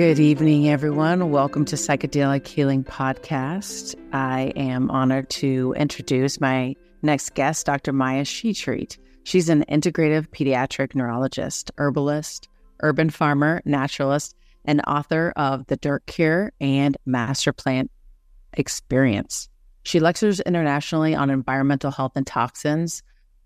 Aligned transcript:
Good 0.00 0.18
evening, 0.18 0.70
everyone. 0.70 1.30
Welcome 1.30 1.66
to 1.66 1.76
Psychedelic 1.76 2.46
Healing 2.46 2.84
Podcast. 2.84 3.94
I 4.14 4.50
am 4.56 4.90
honored 4.90 5.28
to 5.28 5.74
introduce 5.76 6.40
my 6.40 6.74
next 7.02 7.34
guest, 7.34 7.66
Dr. 7.66 7.92
Maya 7.92 8.24
Shetreat. 8.24 8.96
She's 9.24 9.50
an 9.50 9.62
integrative 9.68 10.28
pediatric 10.28 10.94
neurologist, 10.94 11.70
herbalist, 11.76 12.48
urban 12.80 13.10
farmer, 13.10 13.60
naturalist, 13.66 14.34
and 14.64 14.80
author 14.86 15.34
of 15.36 15.66
The 15.66 15.76
Dirt 15.76 16.06
Cure 16.06 16.50
and 16.62 16.96
Master 17.04 17.52
Plant 17.52 17.90
Experience. 18.54 19.50
She 19.82 20.00
lectures 20.00 20.40
internationally 20.40 21.14
on 21.14 21.28
environmental 21.28 21.90
health 21.90 22.12
and 22.16 22.26
toxins 22.26 23.02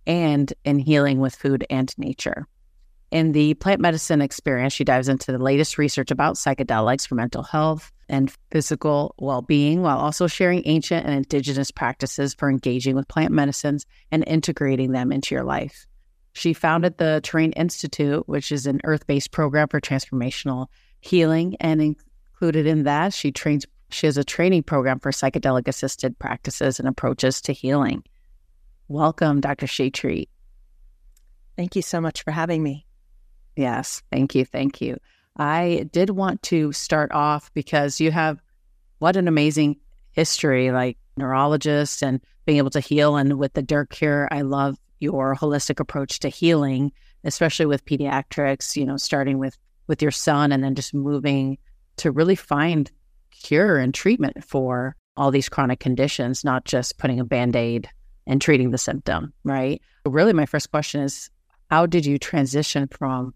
and 0.07 0.55
in 0.65 0.79
healing 0.79 1.19
with 1.19 1.35
food 1.35 1.67
and 1.69 1.93
nature. 1.99 2.47
In 3.15 3.31
the 3.31 3.55
plant 3.55 3.81
medicine 3.81 4.21
experience, 4.21 4.73
she 4.73 4.83
dives 4.83 5.09
into 5.09 5.31
the 5.31 5.39
latest 5.39 5.79
research 5.79 6.11
about 6.11 6.35
psychedelics 6.35 7.07
for 7.07 7.15
mental 7.15 7.45
health 7.45 7.93
and 8.09 8.35
physical 8.51 9.15
well 9.21 9.41
being, 9.41 9.83
while 9.83 9.99
also 9.99 10.27
sharing 10.27 10.63
ancient 10.65 11.07
and 11.07 11.15
indigenous 11.15 11.71
practices 11.71 12.35
for 12.35 12.51
engaging 12.51 12.97
with 12.97 13.07
plant 13.07 13.31
medicines 13.31 13.87
and 14.11 14.25
integrating 14.27 14.91
them 14.91 15.13
into 15.13 15.33
your 15.33 15.45
life. 15.45 15.87
She 16.33 16.55
founded 16.55 16.99
the 16.99 17.21
Terrain 17.23 17.53
Institute, 17.53 18.25
which 18.27 18.51
is 18.51 18.67
an 18.67 18.81
earth 18.83 19.07
based 19.07 19.31
program 19.31 19.69
for 19.69 19.81
transformational 19.81 20.67
healing. 20.99 21.55
And 21.61 21.81
included 21.81 22.67
in 22.67 22.83
that, 22.83 23.15
she 23.15 23.31
trains, 23.31 23.65
she 23.91 24.09
has 24.09 24.19
a 24.19 24.25
training 24.25 24.65
program 24.65 24.99
for 24.99 25.13
psychedelic 25.13 25.69
assisted 25.69 26.19
practices 26.19 26.81
and 26.81 26.89
approaches 26.89 27.41
to 27.43 27.53
healing. 27.53 28.03
Welcome, 28.89 29.41
Dr. 29.41 29.67
Shetreat. 29.67 30.27
Thank 31.57 31.77
you 31.77 31.83
so 31.83 32.01
much 32.01 32.25
for 32.25 32.33
having 32.33 32.61
me. 32.61 32.84
Yes, 33.57 34.03
thank 34.11 34.35
you. 34.35 34.45
Thank 34.45 34.81
you. 34.81 34.99
I 35.37 35.89
did 35.93 36.11
want 36.11 36.43
to 36.45 36.73
start 36.73 37.13
off 37.13 37.53
because 37.55 38.01
you 38.01 38.11
have 38.13 38.41
what 38.99 39.17
an 39.17 39.29
amazing 39.29 39.77
history, 40.13 40.71
like 40.71 40.97
neurologist 41.17 42.03
and 42.03 42.21
being 42.47 42.59
able 42.59 42.71
to 42.71 42.81
heal. 42.81 43.17
And 43.17 43.39
with 43.39 43.55
the 43.55 43.63
Dirt 43.63 43.91
Cure, 43.91 44.29
I 44.31 44.43
love 44.43 44.79
your 45.01 45.35
holistic 45.35 45.81
approach 45.81 46.21
to 46.21 46.29
healing, 46.29 46.93
especially 47.25 47.67
with 47.67 47.85
pediatrics, 47.85 48.77
you 48.77 48.85
know, 48.85 48.97
starting 48.97 49.39
with 49.39 49.57
with 49.87 50.01
your 50.01 50.11
son 50.11 50.51
and 50.51 50.65
then 50.65 50.75
just 50.75 50.95
moving 50.95 51.59
to 51.97 52.11
really 52.11 52.37
find 52.37 52.91
cure 53.31 53.77
and 53.77 53.93
treatment 53.93 54.43
for 54.43 54.97
all 55.17 55.31
these 55.31 55.49
chronic 55.49 55.79
conditions, 55.79 56.43
not 56.43 56.65
just 56.65 56.97
putting 56.99 57.21
a 57.21 57.25
band-aid 57.25 57.89
and 58.27 58.41
treating 58.41 58.71
the 58.71 58.79
symptom, 58.79 59.33
right? 59.45 59.83
Really 60.07 60.33
my 60.33 60.47
first 60.47 60.71
question 60.71 61.03
is 61.03 61.29
how 61.71 61.85
did 61.87 62.07
you 62.07 62.19
transition 62.19 62.89
from 62.89 63.35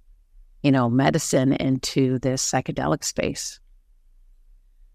you 0.63 0.73
know, 0.73 0.89
medicine 0.89 1.53
into 1.53 2.19
this 2.19 2.45
psychedelic 2.49 3.05
space? 3.05 3.61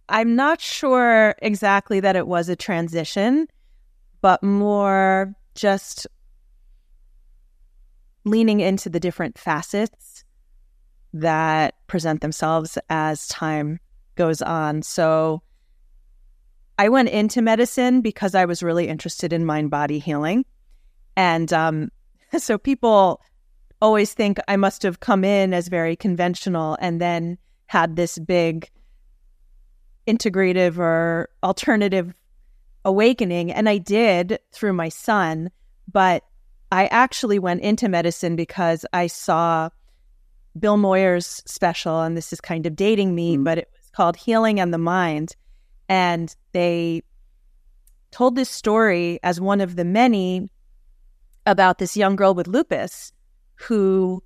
I'm 0.09 0.35
not 0.35 0.59
sure 0.59 1.35
exactly 1.41 1.99
that 2.01 2.15
it 2.15 2.27
was 2.27 2.49
a 2.49 2.55
transition, 2.55 3.47
but 4.21 4.43
more 4.43 5.33
just 5.55 6.07
leaning 8.25 8.59
into 8.59 8.89
the 8.89 8.99
different 8.99 9.37
facets 9.37 10.23
that 11.13 11.75
present 11.87 12.21
themselves 12.21 12.77
as 12.89 13.27
time 13.27 13.79
goes 14.15 14.41
on. 14.41 14.81
So 14.81 15.41
I 16.77 16.89
went 16.89 17.09
into 17.09 17.41
medicine 17.41 18.01
because 18.01 18.35
I 18.35 18.45
was 18.45 18.63
really 18.63 18.87
interested 18.87 19.31
in 19.31 19.45
mind 19.45 19.69
body 19.69 19.99
healing. 19.99 20.45
And 21.15 21.51
um, 21.53 21.91
so 22.37 22.57
people 22.57 23.21
always 23.83 24.13
think 24.13 24.39
I 24.47 24.55
must 24.55 24.81
have 24.83 25.01
come 25.01 25.25
in 25.25 25.53
as 25.53 25.67
very 25.67 25.97
conventional 25.97 26.77
and 26.79 27.01
then 27.01 27.37
had 27.65 27.97
this 27.97 28.17
big 28.17 28.69
integrative 30.07 30.77
or 30.77 31.29
alternative 31.43 32.13
awakening. 32.85 33.51
And 33.51 33.67
I 33.67 33.79
did 33.79 34.39
through 34.53 34.71
my 34.71 34.87
son, 34.87 35.51
but 35.91 36.23
I 36.71 36.85
actually 36.87 37.39
went 37.39 37.61
into 37.61 37.89
medicine 37.89 38.37
because 38.37 38.85
I 38.93 39.07
saw 39.07 39.69
Bill 40.57 40.77
Moyers' 40.77 41.45
special, 41.45 42.01
and 42.01 42.15
this 42.15 42.31
is 42.31 42.39
kind 42.39 42.65
of 42.65 42.77
dating 42.77 43.13
me, 43.13 43.35
mm 43.35 43.43
but 43.43 43.57
it 43.57 43.69
was 43.73 43.89
called 43.91 44.15
Healing 44.15 44.61
and 44.61 44.73
the 44.73 44.77
Mind. 44.77 45.35
And 45.89 46.33
they 46.53 47.03
told 48.11 48.35
this 48.35 48.49
story 48.49 49.19
as 49.23 49.41
one 49.41 49.59
of 49.59 49.75
the 49.75 49.83
many 49.83 50.49
about 51.45 51.79
this 51.79 51.97
young 51.97 52.15
girl 52.15 52.33
with 52.33 52.47
lupus 52.47 53.11
who 53.55 54.23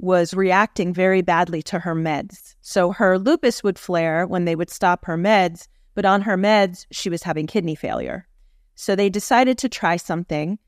was 0.00 0.32
reacting 0.32 0.94
very 0.94 1.20
badly 1.20 1.62
to 1.62 1.78
her 1.78 1.94
meds. 1.94 2.54
So 2.62 2.90
her 2.92 3.18
lupus 3.18 3.62
would 3.62 3.78
flare 3.78 4.26
when 4.26 4.46
they 4.46 4.56
would 4.56 4.70
stop 4.70 5.04
her 5.04 5.18
meds, 5.18 5.68
but 5.94 6.06
on 6.06 6.22
her 6.22 6.38
meds, 6.38 6.86
she 6.90 7.10
was 7.10 7.22
having 7.22 7.46
kidney 7.46 7.74
failure. 7.74 8.26
So 8.74 8.96
they 8.96 9.10
decided 9.10 9.58
to 9.58 9.68
try 9.68 9.96
something 9.96 10.58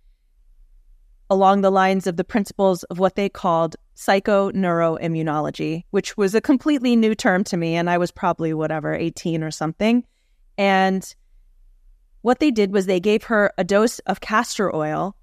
along 1.30 1.62
the 1.62 1.70
lines 1.70 2.06
of 2.06 2.18
the 2.18 2.24
principles 2.24 2.82
of 2.84 2.98
what 2.98 3.16
they 3.16 3.30
called 3.30 3.74
psychoneuroimmunology, 3.96 5.84
which 5.90 6.14
was 6.18 6.34
a 6.34 6.42
completely 6.42 6.94
new 6.94 7.14
term 7.14 7.42
to 7.44 7.56
me. 7.56 7.74
And 7.74 7.88
I 7.88 7.96
was 7.96 8.10
probably, 8.10 8.52
whatever, 8.52 8.94
18 8.94 9.42
or 9.42 9.50
something. 9.50 10.04
And 10.58 11.14
what 12.20 12.38
they 12.38 12.50
did 12.50 12.70
was 12.70 12.84
they 12.84 13.00
gave 13.00 13.24
her 13.24 13.50
a 13.56 13.64
dose 13.64 13.98
of 14.00 14.20
castor 14.20 14.74
oil 14.76 15.16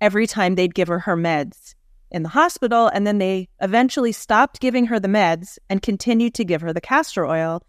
every 0.00 0.26
time 0.26 0.56
they'd 0.56 0.74
give 0.74 0.88
her 0.88 0.98
her 1.00 1.16
meds 1.16 1.76
in 2.10 2.22
the 2.22 2.28
hospital. 2.28 2.88
And 2.88 3.06
then 3.06 3.18
they 3.18 3.48
eventually 3.60 4.12
stopped 4.12 4.60
giving 4.60 4.86
her 4.86 4.98
the 5.00 5.08
meds 5.08 5.58
and 5.68 5.82
continued 5.82 6.34
to 6.34 6.44
give 6.44 6.60
her 6.60 6.72
the 6.72 6.80
castor 6.80 7.26
oil. 7.26 7.62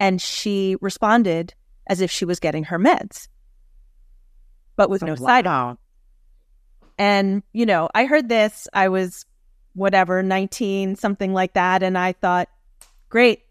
And 0.00 0.20
she 0.20 0.76
responded 0.80 1.54
as 1.86 2.00
if 2.00 2.10
she 2.10 2.24
was 2.24 2.38
getting 2.38 2.64
her 2.64 2.78
meds, 2.78 3.28
but 4.76 4.90
with 4.90 5.02
no 5.02 5.14
wow. 5.14 5.26
side 5.26 5.46
effects. 5.46 5.80
And, 6.98 7.42
you 7.52 7.64
know, 7.64 7.88
I 7.94 8.06
heard 8.06 8.28
this, 8.28 8.68
I 8.72 8.88
was 8.88 9.24
whatever, 9.74 10.22
19, 10.22 10.96
something 10.96 11.32
like 11.32 11.54
that. 11.54 11.82
And 11.82 11.96
I 11.96 12.12
thought, 12.12 12.48
great, 13.08 13.44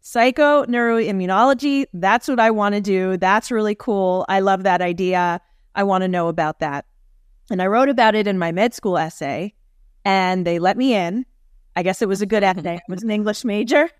psycho 0.00 0.64
neuroimmunology, 0.64 1.86
that's 1.92 2.28
what 2.28 2.40
I 2.40 2.50
want 2.50 2.74
to 2.74 2.80
do. 2.80 3.16
That's 3.18 3.50
really 3.50 3.74
cool. 3.74 4.24
I 4.28 4.40
love 4.40 4.62
that 4.64 4.80
idea. 4.80 5.40
I 5.74 5.82
want 5.84 6.02
to 6.02 6.08
know 6.08 6.28
about 6.28 6.60
that. 6.60 6.86
And 7.50 7.60
I 7.60 7.66
wrote 7.66 7.90
about 7.90 8.14
it 8.14 8.26
in 8.26 8.38
my 8.38 8.52
med 8.52 8.74
school 8.74 8.96
essay 8.96 9.54
and 10.04 10.46
they 10.46 10.58
let 10.58 10.76
me 10.76 10.94
in. 10.94 11.26
I 11.76 11.82
guess 11.82 12.02
it 12.02 12.08
was 12.08 12.22
a 12.22 12.26
good 12.26 12.42
essay. 12.42 12.76
I 12.76 12.80
was 12.88 13.02
an 13.02 13.10
English 13.10 13.44
major, 13.44 13.90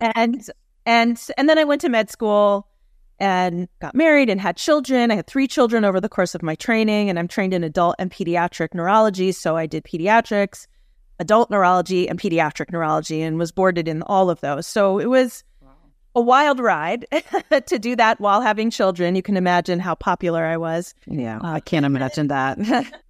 and 0.00 0.48
and 0.86 1.20
and 1.36 1.48
then 1.48 1.58
I 1.58 1.64
went 1.64 1.80
to 1.82 1.88
med 1.88 2.10
school 2.10 2.66
and 3.20 3.68
got 3.80 3.94
married 3.94 4.28
and 4.28 4.40
had 4.40 4.56
children. 4.56 5.10
I 5.10 5.16
had 5.16 5.26
three 5.26 5.46
children 5.46 5.84
over 5.84 6.00
the 6.00 6.08
course 6.08 6.34
of 6.34 6.42
my 6.42 6.54
training, 6.54 7.08
and 7.08 7.18
I'm 7.18 7.28
trained 7.28 7.54
in 7.54 7.62
adult 7.62 7.96
and 7.98 8.10
pediatric 8.10 8.74
neurology. 8.74 9.32
So 9.32 9.56
I 9.56 9.66
did 9.66 9.84
pediatrics, 9.84 10.66
adult 11.20 11.50
neurology, 11.50 12.08
and 12.08 12.18
pediatric 12.18 12.72
neurology, 12.72 13.22
and 13.22 13.38
was 13.38 13.52
boarded 13.52 13.86
in 13.86 14.02
all 14.02 14.30
of 14.30 14.40
those. 14.40 14.66
So 14.66 14.98
it 14.98 15.06
was 15.06 15.44
a 16.16 16.20
wild 16.20 16.60
ride 16.60 17.06
to 17.66 17.78
do 17.78 17.96
that 17.96 18.20
while 18.20 18.40
having 18.40 18.70
children. 18.70 19.14
You 19.14 19.22
can 19.22 19.36
imagine 19.36 19.80
how 19.80 19.94
popular 19.94 20.44
I 20.44 20.56
was. 20.56 20.94
Yeah, 21.06 21.38
uh, 21.38 21.52
I 21.52 21.60
can't 21.60 21.86
imagine 21.86 22.28
that. 22.28 22.58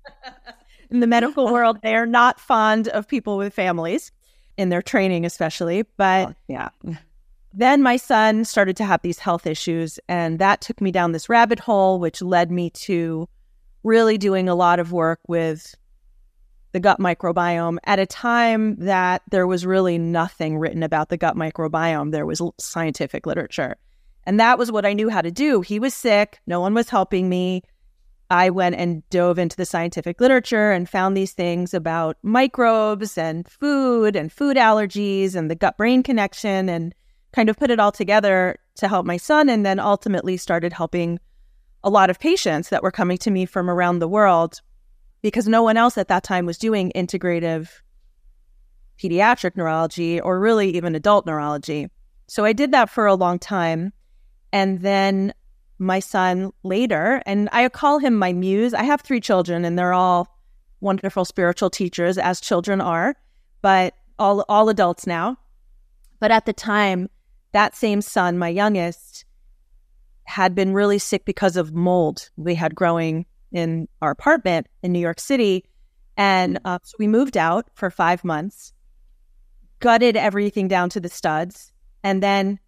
in 0.91 1.00
the 1.00 1.06
medical 1.06 1.47
world, 1.53 1.78
they 1.83 1.95
are 1.95 2.06
not 2.06 2.41
fond 2.41 2.89
of 2.89 3.09
people 3.09 3.37
with 3.37 3.55
families 3.55 4.12
in 4.56 4.69
their 4.69 4.83
training, 4.83 5.25
especially. 5.25 5.84
But 5.97 6.28
oh, 6.28 6.34
yeah. 6.49 6.69
Then 7.53 7.83
my 7.83 7.97
son 7.97 8.45
started 8.45 8.77
to 8.78 8.84
have 8.84 9.03
these 9.03 9.19
health 9.19 9.47
issues, 9.47 10.00
and 10.09 10.39
that 10.41 10.61
took 10.61 10.81
me 10.81 10.91
down 10.91 11.12
this 11.12 11.28
rabbit 11.28 11.61
hole, 11.61 12.00
which 12.00 12.21
led 12.21 12.50
me 12.50 12.71
to 12.71 13.28
really 13.84 14.19
doing 14.19 14.49
a 14.49 14.55
lot 14.55 14.81
of 14.81 14.91
work 14.91 15.21
with 15.28 15.77
the 16.73 16.81
gut 16.81 16.99
microbiome 16.99 17.79
at 17.85 18.00
a 18.00 18.06
time 18.06 18.75
that 18.76 19.23
there 19.31 19.47
was 19.47 19.64
really 19.64 19.97
nothing 19.97 20.58
written 20.58 20.82
about 20.82 21.08
the 21.08 21.17
gut 21.17 21.37
microbiome. 21.37 22.11
There 22.11 22.26
was 22.26 22.43
scientific 22.58 23.26
literature. 23.26 23.76
And 24.26 24.41
that 24.41 24.58
was 24.58 24.73
what 24.73 24.85
I 24.85 24.93
knew 24.93 25.08
how 25.08 25.20
to 25.20 25.31
do. 25.31 25.61
He 25.61 25.79
was 25.79 25.94
sick, 25.94 26.41
no 26.47 26.61
one 26.61 26.75
was 26.75 26.88
helping 26.88 27.29
me. 27.29 27.62
I 28.31 28.50
went 28.50 28.76
and 28.76 29.09
dove 29.11 29.38
into 29.38 29.56
the 29.56 29.67
scientific 29.67 30.21
literature 30.21 30.73
and 30.73 30.88
found 30.88 31.17
these 31.17 31.32
things 31.32 31.75
about 31.75 32.17
microbes 32.23 33.19
and 33.19 33.47
food 33.49 34.17
and 34.17 34.32
food 34.32 34.56
allergies 34.56 35.35
and 35.35 35.50
the 35.50 35.55
gut 35.55 35.76
brain 35.76 36.03
connection 36.03 36.69
and 36.69 36.94
kind 37.32 37.49
of 37.49 37.59
put 37.59 37.71
it 37.71 37.79
all 37.79 37.93
together 37.93 38.59
to 38.76 38.88
help 38.88 39.05
my 39.05 39.17
son. 39.17 39.49
And 39.49 39.65
then 39.65 39.79
ultimately 39.79 40.37
started 40.37 40.73
helping 40.73 41.21
a 41.82 41.91
lot 41.91 42.09
of 42.11 42.19
patients 42.19 42.71
that 42.71 42.82
were 42.82 42.91
coming 42.91 43.19
to 43.19 43.31
me 43.31 43.44
from 43.44 43.69
around 43.69 43.99
the 43.99 44.09
world 44.09 44.62
because 45.20 45.47
no 45.47 45.62
one 45.62 45.77
else 45.77 45.99
at 45.99 46.09
that 46.09 46.25
time 46.25 46.47
was 46.47 46.59
doing 46.59 46.93
integrative 46.94 47.69
pediatric 48.99 49.56
neurology 49.56 50.20
or 50.20 50.41
really 50.41 50.70
even 50.77 50.94
adult 50.94 51.27
neurology. 51.27 51.88
So 52.27 52.44
I 52.44 52.53
did 52.53 52.73
that 52.73 52.88
for 52.88 53.06
a 53.06 53.15
long 53.15 53.38
time. 53.38 53.93
And 54.53 54.81
then 54.81 55.35
my 55.79 56.00
son 56.00 56.53
later, 56.62 57.23
and 57.26 57.49
I 57.53 57.69
call 57.69 57.99
him 57.99 58.15
my 58.15 58.32
muse. 58.32 58.75
I 58.75 58.85
have 58.85 59.00
three 59.00 59.21
children, 59.21 59.65
and 59.65 59.79
they're 59.79 59.93
all 59.93 60.29
wonderful 60.81 61.25
spiritual 61.25 61.71
teachers, 61.71 62.19
as 62.19 62.41
children 62.41 62.81
are, 62.81 63.17
but 63.62 63.94
all 64.19 64.44
all 64.49 64.69
adults 64.69 65.06
now. 65.06 65.37
But 66.21 66.31
at 66.31 66.47
the 66.47 66.53
time, 66.53 67.09
that 67.53 67.75
same 67.75 68.00
son, 68.00 68.38
my 68.38 68.49
youngest, 68.49 69.25
had 70.25 70.55
been 70.55 70.73
really 70.73 70.99
sick 70.99 71.25
because 71.25 71.56
of 71.56 71.75
mold 71.75 72.31
we 72.37 72.55
had 72.55 72.75
growing 72.75 73.27
in 73.53 73.88
our 74.03 74.11
apartment 74.11 74.67
in 74.82 74.93
New 74.93 74.99
York 74.99 75.20
City. 75.20 75.65
And 76.17 76.59
uh, 76.65 76.79
so 76.82 76.94
we 76.99 77.09
moved 77.09 77.37
out 77.37 77.67
for 77.75 77.91
five 77.91 78.25
months, 78.25 78.73
gutted 79.81 80.17
everything 80.17 80.69
down 80.69 80.91
to 80.91 81.00
the 81.00 81.09
studs, 81.09 81.73
and 82.03 82.23
then 82.23 82.59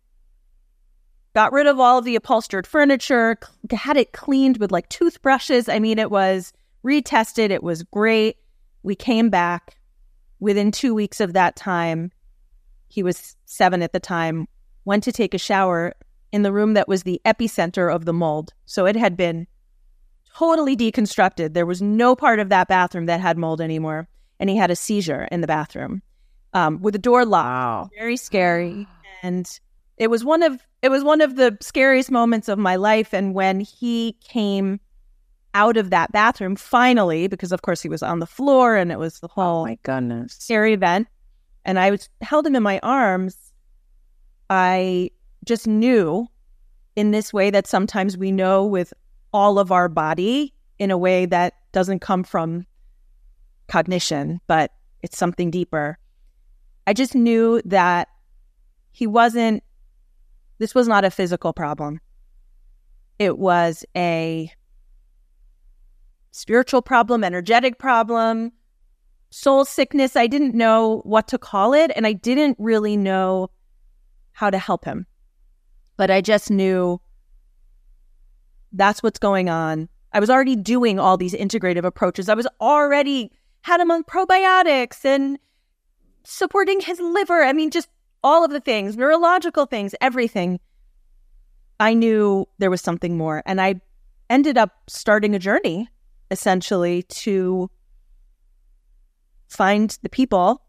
got 1.37 1.53
rid 1.53 1.67
of 1.67 1.79
all 1.79 1.99
of 1.99 2.07
the 2.07 2.17
upholstered 2.17 2.67
furniture, 2.67 3.37
had 3.71 3.99
it 3.99 4.15
cleaned 4.15 4.57
with 4.57 4.73
like 4.73 4.89
toothbrushes. 4.89 5.69
I 5.69 5.79
mean, 5.79 5.99
it 5.99 6.11
was 6.11 6.51
retested, 6.83 7.51
it 7.51 7.63
was 7.63 7.83
great. 7.83 8.39
We 8.83 8.95
came 8.95 9.29
back 9.29 9.77
within 10.41 10.73
two 10.73 10.95
weeks 10.95 11.21
of 11.21 11.35
that 11.35 11.55
time. 11.55 12.11
He 12.89 13.03
was 13.03 13.37
seven 13.45 13.83
at 13.83 13.93
the 13.93 14.01
time, 14.01 14.49
went 14.87 15.05
to 15.05 15.13
take 15.13 15.35
a 15.35 15.39
shower 15.39 15.93
in 16.33 16.41
the 16.41 16.55
room 16.55 16.73
that 16.73 16.89
was 16.89 17.03
the 17.03 17.21
epicenter 17.27 17.95
of 17.95 18.07
the 18.07 18.15
mold. 18.15 18.55
So 18.65 18.87
it 18.87 18.97
had 18.97 19.15
been 19.15 19.47
totally 20.35 20.75
deconstructed. 20.75 21.53
There 21.53 21.67
was 21.67 21.83
no 21.83 22.17
part 22.17 22.41
of 22.41 22.49
that 22.49 22.69
bathroom 22.69 23.05
that 23.07 23.21
had 23.21 23.37
mold 23.37 23.61
anymore. 23.61 24.09
And 24.41 24.49
he 24.49 24.57
had 24.57 24.71
a 24.71 24.77
seizure 24.77 25.29
in 25.31 25.43
the 25.43 25.47
bathroom 25.47 26.01
um, 26.55 26.81
with 26.81 26.95
the 26.95 26.99
door 26.99 27.27
locked. 27.27 27.47
Wow. 27.47 27.91
Very 27.95 28.17
scary. 28.17 28.89
And 29.23 29.47
it 29.99 30.09
was 30.09 30.25
one 30.25 30.43
of 30.43 30.61
it 30.83 30.91
was 30.91 31.03
one 31.03 31.21
of 31.21 31.37
the 31.37 31.57
scariest 31.61 32.11
moments 32.11 32.49
of 32.49 32.59
my 32.59 32.77
life. 32.77 33.13
And 33.13 33.35
when 33.35 33.61
he 33.61 34.17
came 34.23 34.81
out 35.55 35.77
of 35.77 35.91
that 35.91 36.13
bathroom 36.13 36.55
finally, 36.55 37.29
because 37.29 37.53
of 37.53 37.63
course 37.63 37.81
he 37.81 37.89
was 37.89 38.03
on 38.03 38.19
the 38.19 38.27
floor 38.27 38.77
and 38.77 38.93
it 38.93 38.99
was 38.99 39.21
the 39.21 39.29
oh 39.29 39.33
whole 39.35 39.63
oh 39.63 39.67
my 39.67 39.79
goodness 39.83 40.35
scary 40.35 40.73
event, 40.73 41.09
and 41.65 41.79
I 41.79 41.91
was 41.91 42.09
held 42.21 42.47
him 42.47 42.57
in 42.57 42.63
my 42.63 42.79
arms. 42.83 43.37
I 44.51 45.11
just 45.45 45.67
knew 45.67 46.29
in 46.95 47.11
this 47.11 47.33
way 47.33 47.51
that 47.51 47.67
sometimes 47.67 48.17
we 48.17 48.33
know 48.33 48.65
with 48.65 48.93
all 49.33 49.59
of 49.59 49.73
our 49.73 49.89
body 49.89 50.55
in 50.79 50.91
a 50.91 50.99
way 50.99 51.27
that 51.27 51.55
doesn't 51.73 52.01
come 52.01 52.23
from 52.25 52.67
cognition, 53.69 54.41
but 54.47 54.73
it's 55.03 55.19
something 55.19 55.51
deeper. 55.51 55.99
I 56.87 56.93
just 56.93 57.15
knew 57.15 57.61
that 57.65 58.09
he 58.93 59.07
wasn't, 59.07 59.63
this 60.59 60.75
was 60.75 60.89
not 60.89 61.05
a 61.05 61.11
physical 61.11 61.53
problem. 61.53 62.01
It 63.19 63.39
was 63.39 63.85
a 63.97 64.51
spiritual 66.33 66.83
problem, 66.83 67.25
energetic 67.25 67.79
problem, 67.79 68.53
soul 69.31 69.65
sickness. 69.65 70.17
I 70.17 70.27
didn't 70.27 70.55
know 70.55 71.01
what 71.05 71.29
to 71.29 71.39
call 71.39 71.73
it, 71.73 71.91
and 71.97 72.07
I 72.07 72.13
didn't 72.13 72.57
really 72.59 72.97
know 72.97 73.51
how 74.33 74.51
to 74.51 74.59
help 74.59 74.85
him. 74.85 75.07
But 75.97 76.11
I 76.11 76.21
just 76.21 76.51
knew 76.51 77.01
that's 78.73 79.03
what's 79.03 79.19
going 79.19 79.49
on. 79.49 79.89
I 80.13 80.21
was 80.21 80.31
already 80.31 80.57
doing 80.57 80.99
all 80.99 81.17
these 81.17 81.35
integrative 81.35 81.85
approaches. 81.85 82.29
I 82.29 82.35
was 82.35 82.47
already 82.61 83.33
had 83.63 83.81
him 83.81 83.91
on 83.91 84.05
probiotics 84.05 85.05
and 85.05 85.39
supporting 86.25 86.81
his 86.81 87.01
liver. 87.01 87.43
I 87.43 87.53
mean, 87.53 87.71
just 87.71 87.89
all 88.27 88.45
of 88.45 88.51
the 88.51 88.59
things, 88.59 88.97
neurological 88.97 89.67
things, 89.67 89.95
everything. 90.01 90.59
I 91.79 91.95
knew 91.95 92.49
there 92.59 92.71
was 92.71 92.81
something 92.81 93.17
more. 93.17 93.41
And 93.47 93.61
I 93.61 93.81
ended 94.29 94.59
up 94.59 94.73
starting 94.89 95.37
a 95.37 95.39
journey 95.39 95.89
essentially 96.33 97.05
to 97.05 97.71
find 99.49 99.97
the 100.03 100.09
people 100.09 100.61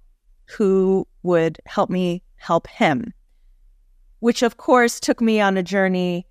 who 0.45 1.07
would 1.23 1.57
help 1.65 1.89
me 1.89 2.21
help 2.35 2.67
him, 2.67 3.11
which 4.19 4.43
of 4.43 4.57
course 4.57 4.99
took 4.99 5.19
me 5.19 5.41
on 5.41 5.57
a 5.57 5.63
journey 5.63 6.27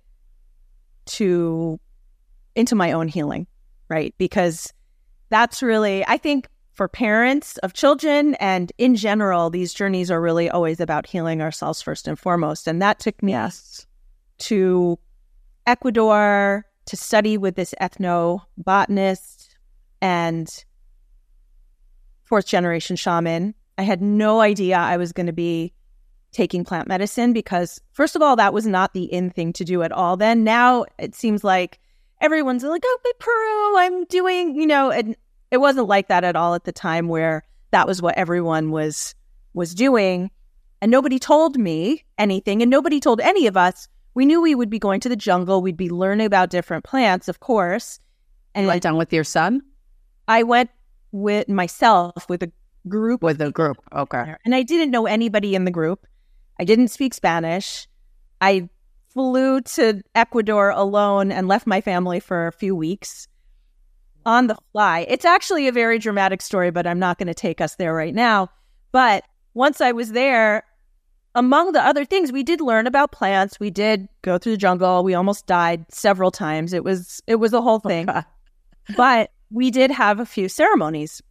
to 1.07 1.77
into 2.55 2.73
my 2.73 2.93
own 2.93 3.09
healing, 3.09 3.47
right? 3.89 4.15
Because 4.17 4.71
that's 5.27 5.61
really, 5.61 6.05
I 6.07 6.17
think, 6.17 6.47
for 6.77 6.87
parents 6.87 7.57
of 7.57 7.73
children 7.73 8.35
and 8.35 8.71
in 8.77 8.95
general, 8.95 9.49
these 9.49 9.73
journeys 9.73 10.11
are 10.11 10.21
really 10.21 10.47
always 10.47 10.79
about 10.79 11.07
healing 11.07 11.41
ourselves 11.41 11.81
first 11.81 12.07
and 12.07 12.19
foremost. 12.19 12.67
And 12.67 12.79
that 12.83 12.99
took 12.99 13.21
me 13.23 13.31
yes. 13.31 13.87
to 14.39 14.99
Ecuador 15.65 16.65
to 16.85 16.95
study 16.95 17.35
with 17.35 17.55
this 17.55 17.73
ethnobotanist 17.81 19.49
and 20.03 20.65
fourth 22.23 22.45
generation 22.45 22.95
shaman. 22.95 23.55
I 23.79 23.81
had 23.81 24.01
no 24.01 24.41
idea 24.41 24.77
I 24.77 24.97
was 24.97 25.11
going 25.11 25.25
to 25.27 25.33
be 25.33 25.73
taking 26.31 26.63
plant 26.63 26.87
medicine 26.87 27.33
because, 27.33 27.81
first 27.91 28.15
of 28.15 28.21
all, 28.21 28.35
that 28.35 28.53
was 28.53 28.67
not 28.67 28.93
the 28.93 29.05
in 29.05 29.31
thing 29.31 29.51
to 29.53 29.65
do 29.65 29.81
at 29.81 29.91
all. 29.91 30.15
Then 30.15 30.43
now 30.43 30.85
it 30.99 31.15
seems 31.15 31.43
like 31.43 31.79
everyone's 32.21 32.63
like, 32.63 32.83
oh, 32.85 32.99
Peru, 33.17 33.77
I'm 33.79 34.05
doing, 34.05 34.55
you 34.55 34.67
know, 34.67 34.91
and 34.91 35.15
it 35.51 35.57
wasn't 35.57 35.87
like 35.87 36.07
that 36.07 36.23
at 36.23 36.35
all 36.35 36.55
at 36.55 36.65
the 36.65 36.71
time 36.71 37.07
where 37.07 37.43
that 37.71 37.87
was 37.87 38.01
what 38.01 38.17
everyone 38.17 38.71
was 38.71 39.15
was 39.53 39.73
doing. 39.73 40.31
And 40.81 40.91
nobody 40.91 41.17
told 41.17 41.57
me 41.57 42.03
anything, 42.17 42.61
and 42.61 42.69
nobody 42.69 42.99
told 42.99 43.19
any 43.21 43.47
of 43.47 43.57
us. 43.57 43.87
We 44.13 44.25
knew 44.25 44.41
we 44.41 44.55
would 44.55 44.69
be 44.69 44.79
going 44.79 44.99
to 45.01 45.09
the 45.09 45.15
jungle. 45.15 45.61
We'd 45.61 45.77
be 45.77 45.89
learning 45.89 46.25
about 46.25 46.49
different 46.49 46.83
plants, 46.83 47.27
of 47.27 47.39
course. 47.39 47.99
And 48.53 48.63
you 48.63 48.67
went 48.67 48.83
down 48.83 48.97
with 48.97 49.13
your 49.13 49.23
son? 49.23 49.61
I 50.27 50.43
went 50.43 50.69
with 51.11 51.47
myself 51.47 52.27
with 52.29 52.43
a 52.43 52.51
group. 52.87 53.21
With 53.21 53.41
a 53.41 53.51
group, 53.51 53.77
okay. 53.93 54.35
And 54.45 54.55
I 54.55 54.63
didn't 54.63 54.91
know 54.91 55.05
anybody 55.05 55.55
in 55.55 55.65
the 55.65 55.71
group. 55.71 56.05
I 56.59 56.63
didn't 56.63 56.89
speak 56.89 57.13
Spanish. 57.13 57.87
I 58.41 58.69
flew 59.09 59.61
to 59.61 60.01
Ecuador 60.15 60.69
alone 60.69 61.31
and 61.31 61.47
left 61.47 61.67
my 61.67 61.81
family 61.81 62.19
for 62.19 62.47
a 62.47 62.51
few 62.51 62.75
weeks 62.75 63.27
on 64.27 64.47
the 64.47 64.57
fly. 64.73 65.05
It's 65.07 65.23
actually 65.23 65.69
a 65.69 65.71
very 65.71 65.97
dramatic 65.97 66.41
story, 66.41 66.69
but 66.69 66.85
I'm 66.85 66.99
not 66.99 67.17
going 67.17 67.27
to 67.27 67.33
take 67.33 67.61
us 67.61 67.75
there 67.75 67.93
right 67.93 68.13
now. 68.13 68.49
But 68.91 69.23
once 69.53 69.79
I 69.79 69.93
was 69.93 70.11
there, 70.11 70.63
among 71.33 71.71
the 71.71 71.81
other 71.81 72.03
things, 72.03 72.33
we 72.33 72.43
did 72.43 72.59
learn 72.59 72.87
about 72.87 73.13
plants. 73.13 73.57
We 73.57 73.71
did 73.71 74.09
go 74.23 74.37
through 74.37 74.51
the 74.51 74.57
jungle. 74.57 75.01
We 75.05 75.13
almost 75.13 75.47
died 75.47 75.85
several 75.89 76.29
times. 76.29 76.73
It 76.73 76.83
was 76.83 77.21
it 77.25 77.35
was 77.35 77.53
a 77.53 77.61
whole 77.61 77.81
oh, 77.83 77.87
thing. 77.87 78.09
but 78.97 79.31
we 79.49 79.71
did 79.71 79.91
have 79.91 80.19
a 80.19 80.25
few 80.25 80.49
ceremonies. 80.49 81.21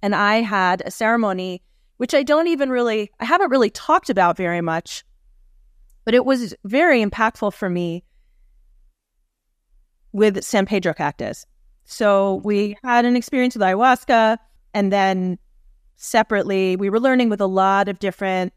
And 0.00 0.14
I 0.14 0.36
had 0.36 0.82
a 0.86 0.90
ceremony 0.90 1.62
which 1.98 2.14
I 2.14 2.22
don't 2.22 2.46
even 2.48 2.70
really, 2.70 3.10
I 3.20 3.26
haven't 3.26 3.50
really 3.50 3.70
talked 3.70 4.08
about 4.08 4.36
very 4.36 4.60
much, 4.60 5.04
but 6.04 6.14
it 6.14 6.24
was 6.24 6.54
very 6.64 7.04
impactful 7.04 7.52
for 7.52 7.68
me 7.68 8.04
with 10.12 10.42
San 10.42 10.64
Pedro 10.64 10.94
cactus. 10.94 11.46
So 11.86 12.40
we 12.44 12.76
had 12.82 13.04
an 13.04 13.16
experience 13.16 13.54
with 13.54 13.62
ayahuasca, 13.62 14.38
and 14.74 14.92
then 14.92 15.38
separately, 15.94 16.76
we 16.76 16.90
were 16.90 17.00
learning 17.00 17.30
with 17.30 17.40
a 17.40 17.46
lot 17.46 17.88
of 17.88 18.00
different 18.00 18.52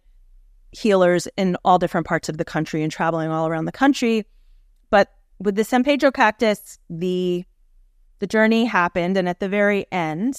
healers 0.71 1.27
in 1.37 1.55
all 1.63 1.77
different 1.77 2.07
parts 2.07 2.27
of 2.27 2.37
the 2.37 2.45
country 2.45 2.83
and 2.83 2.91
traveling 2.91 3.29
all 3.29 3.47
around 3.47 3.65
the 3.65 3.71
country. 3.71 4.25
But 4.89 5.09
with 5.39 5.55
the 5.55 5.63
San 5.63 5.83
Pedro 5.83 6.11
cactus, 6.11 6.79
the 6.89 7.45
the 8.17 8.27
journey 8.27 8.65
happened, 8.65 9.15
and 9.15 9.29
at 9.29 9.39
the 9.39 9.47
very 9.47 9.85
end, 9.91 10.35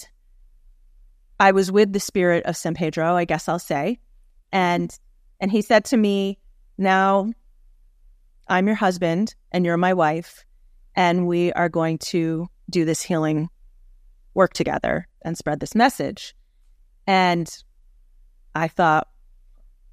I 1.38 1.52
was 1.52 1.72
with 1.72 1.92
the 1.92 2.00
spirit 2.00 2.44
of 2.44 2.56
San 2.56 2.74
Pedro, 2.74 3.14
I 3.16 3.24
guess 3.24 3.48
I'll 3.48 3.58
say. 3.60 4.00
And 4.52 4.92
and 5.40 5.50
he 5.50 5.62
said 5.62 5.84
to 5.86 5.96
me, 5.96 6.38
"Now 6.76 7.30
I'm 8.48 8.66
your 8.66 8.76
husband 8.76 9.36
and 9.52 9.64
you're 9.64 9.76
my 9.76 9.94
wife, 9.94 10.44
and 10.96 11.28
we 11.28 11.52
are 11.52 11.68
going 11.68 11.98
to 11.98 12.48
do 12.70 12.84
this 12.84 13.02
healing 13.02 13.48
work 14.34 14.52
together 14.52 15.06
and 15.22 15.36
spread 15.36 15.60
this 15.60 15.74
message." 15.74 16.34
And 17.06 17.52
I 18.54 18.68
thought, 18.68 19.08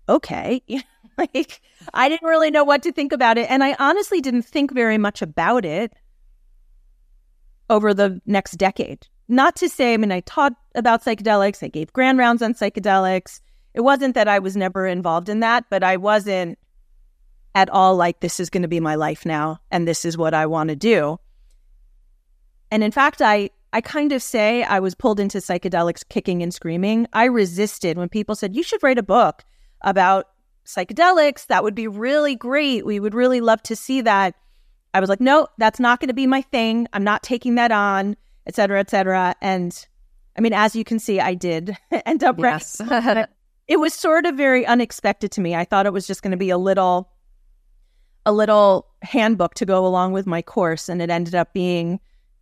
okay, 0.10 0.62
like 1.18 1.62
I 1.94 2.10
didn't 2.10 2.28
really 2.28 2.52
know 2.52 2.64
what 2.64 2.84
to 2.84 2.92
think 2.92 3.12
about 3.12 3.38
it, 3.38 3.50
and 3.50 3.64
I 3.64 3.76
honestly 3.80 4.22
didn't 4.22 4.44
think 4.44 4.74
very 4.74 4.98
much 4.98 5.22
about 5.22 5.66
it 5.66 5.94
over 7.70 7.94
the 7.94 8.22
next 8.26 8.54
decade. 8.54 9.08
Not 9.28 9.56
to 9.58 9.68
say, 9.68 9.94
I 9.94 9.98
mean, 9.98 10.12
I 10.12 10.22
taught 10.22 10.54
about 10.76 11.04
psychedelics, 11.04 11.64
I 11.64 11.68
gave 11.68 11.92
grand 11.92 12.18
rounds 12.18 12.42
on 12.42 12.54
psychedelics. 12.54 13.42
It 13.74 13.82
wasn't 13.82 14.16
that 14.16 14.28
I 14.28 14.40
was 14.40 14.56
never 14.56 14.88
involved 14.88 15.30
in 15.30 15.42
that, 15.42 15.66
but 15.70 15.84
I 15.84 15.98
wasn't 15.98 16.58
at 17.54 17.70
all 17.70 17.96
like, 17.96 18.22
this 18.22 18.40
is 18.40 18.50
going 18.50 18.62
to 18.62 18.68
be 18.68 18.80
my 18.80 18.96
life 18.96 19.26
now, 19.26 19.60
and 19.70 19.88
this 19.88 20.06
is 20.06 20.18
what 20.18 20.34
I 20.34 20.46
want 20.46 20.70
to 20.70 20.76
do. 20.76 21.20
And 22.72 22.84
in 22.84 22.92
fact, 22.92 23.22
I, 23.22 23.50
I 23.74 23.82
kind 23.82 24.12
of 24.12 24.22
say 24.22 24.64
I 24.64 24.80
was 24.80 24.96
pulled 24.96 25.20
into 25.20 25.40
psychedelics 25.40 26.08
kicking 26.08 26.42
and 26.42 26.54
screaming. 26.54 27.08
I 27.14 27.26
resisted 27.26 27.98
when 27.98 28.10
people 28.10 28.36
said, 28.36 28.56
you 28.56 28.64
should 28.64 28.84
write 28.84 28.98
a 28.98 29.04
book 29.04 29.44
about 29.82 30.28
psychedelics. 30.66 31.48
That 31.48 31.64
would 31.64 31.76
be 31.76 31.88
really 31.88 32.36
great. 32.36 32.86
We 32.86 33.00
would 33.00 33.14
really 33.14 33.42
love 33.42 33.64
to 33.64 33.76
see 33.76 34.02
that. 34.02 34.36
I 34.94 35.00
was 35.00 35.10
like, 35.10 35.22
no, 35.22 35.48
that's 35.58 35.80
not 35.80 36.00
going 36.00 36.08
to 36.08 36.14
be 36.14 36.28
my 36.28 36.42
thing. 36.42 36.88
I'm 36.94 37.04
not 37.04 37.24
taking 37.24 37.56
that 37.56 37.72
on 37.72 38.16
et 38.48 38.56
cetera, 38.56 38.80
et 38.80 38.90
cetera. 38.90 39.36
And 39.42 39.86
I 40.38 40.42
mean, 40.42 40.54
as 40.54 40.76
you 40.76 40.84
can 40.84 41.00
see, 41.00 41.20
I 41.20 41.36
did 41.36 41.78
end 42.06 42.24
up 42.24 42.40
yes. 42.40 42.82
it 43.68 43.80
was 43.80 43.94
sort 43.94 44.26
of 44.26 44.36
very 44.36 44.66
unexpected 44.66 45.32
to 45.34 45.42
me. 45.42 45.56
I 45.56 45.66
thought 45.66 45.86
it 45.86 45.94
was 45.94 46.08
just 46.08 46.24
going 46.24 46.32
to 46.32 46.38
be 46.38 46.50
a 46.50 46.58
little 46.58 47.12
a 48.26 48.32
little 48.32 48.88
handbook 49.04 49.54
to 49.54 49.66
go 49.66 49.86
along 49.86 50.12
with 50.12 50.26
my 50.26 50.42
course 50.42 50.90
and 50.90 51.02
it 51.02 51.10
ended 51.10 51.34
up 51.34 51.54
being 51.54 52.00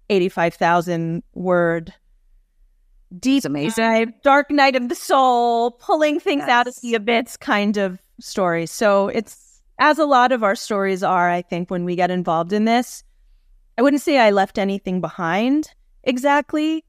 85,000 0.09 1.24
word 1.33 1.93
deep 3.19 3.45
amazing. 3.45 3.83
dive, 3.83 4.21
dark 4.24 4.51
night 4.51 4.75
of 4.75 4.89
the 4.89 4.95
soul, 4.95 5.71
pulling 5.71 6.19
things 6.19 6.43
out 6.43 6.67
of 6.67 6.75
the 6.81 6.95
abyss 6.95 7.38
kind 7.38 7.77
of 7.77 8.00
story. 8.19 8.65
So 8.65 9.07
it's 9.07 9.62
as 9.79 10.00
a 10.00 10.05
lot 10.05 10.31
of 10.31 10.43
our 10.43 10.55
stories 10.55 11.03
are, 11.03 11.29
I 11.29 11.41
think, 11.41 11.69
when 11.69 11.85
we 11.85 11.95
get 11.95 12.12
involved 12.12 12.53
in 12.53 12.65
this. 12.65 13.03
I 13.77 13.81
wouldn't 13.81 14.01
say 14.01 14.17
I 14.17 14.31
left 14.31 14.57
anything 14.57 15.01
behind 15.01 15.69
exactly, 16.03 16.85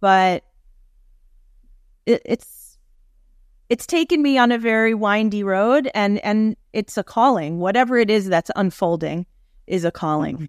but 0.00 0.44
it, 2.06 2.22
it's 2.24 2.78
it's 3.68 3.86
taken 3.86 4.22
me 4.22 4.38
on 4.38 4.52
a 4.52 4.58
very 4.58 4.94
windy 4.94 5.42
road 5.42 5.90
and 5.94 6.18
and 6.24 6.56
it's 6.72 6.96
a 6.96 7.02
calling. 7.02 7.58
Whatever 7.58 7.98
it 7.98 8.10
is 8.10 8.28
that's 8.28 8.50
unfolding 8.54 9.26
is 9.66 9.84
a 9.84 9.90
calling. 9.90 10.36
Mm-hmm. 10.36 10.44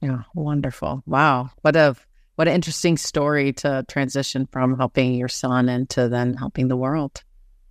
Yeah, 0.00 0.22
wonderful. 0.34 1.02
Wow. 1.06 1.50
What 1.62 1.76
a 1.76 1.96
what 2.36 2.46
an 2.46 2.54
interesting 2.54 2.96
story 2.96 3.52
to 3.54 3.84
transition 3.88 4.46
from 4.46 4.76
helping 4.76 5.14
your 5.14 5.28
son 5.28 5.68
into 5.68 6.08
then 6.08 6.34
helping 6.34 6.68
the 6.68 6.76
world. 6.76 7.24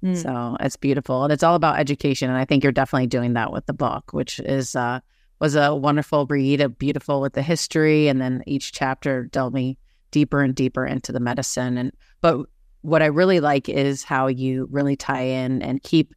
Mm. 0.03 0.21
So 0.21 0.57
it's 0.59 0.75
beautiful. 0.75 1.23
And 1.23 1.31
it's 1.31 1.43
all 1.43 1.55
about 1.55 1.79
education. 1.79 2.29
And 2.29 2.37
I 2.37 2.43
think 2.43 2.63
you're 2.63 2.73
definitely 2.73 3.07
doing 3.07 3.33
that 3.33 3.53
with 3.53 3.65
the 3.65 3.73
book, 3.73 4.11
which 4.11 4.39
is 4.39 4.75
uh 4.75 4.99
was 5.39 5.55
a 5.55 5.73
wonderful 5.73 6.25
read, 6.25 6.61
a 6.61 6.69
beautiful 6.69 7.21
with 7.21 7.33
the 7.33 7.41
history, 7.41 8.07
and 8.07 8.19
then 8.19 8.43
each 8.47 8.71
chapter 8.71 9.25
delving 9.25 9.77
deeper 10.11 10.41
and 10.41 10.55
deeper 10.55 10.85
into 10.85 11.11
the 11.11 11.19
medicine. 11.19 11.77
And 11.77 11.91
but 12.21 12.47
what 12.81 13.01
I 13.01 13.07
really 13.07 13.39
like 13.39 13.69
is 13.69 14.03
how 14.03 14.27
you 14.27 14.67
really 14.71 14.95
tie 14.95 15.23
in 15.23 15.61
and 15.61 15.83
keep 15.83 16.13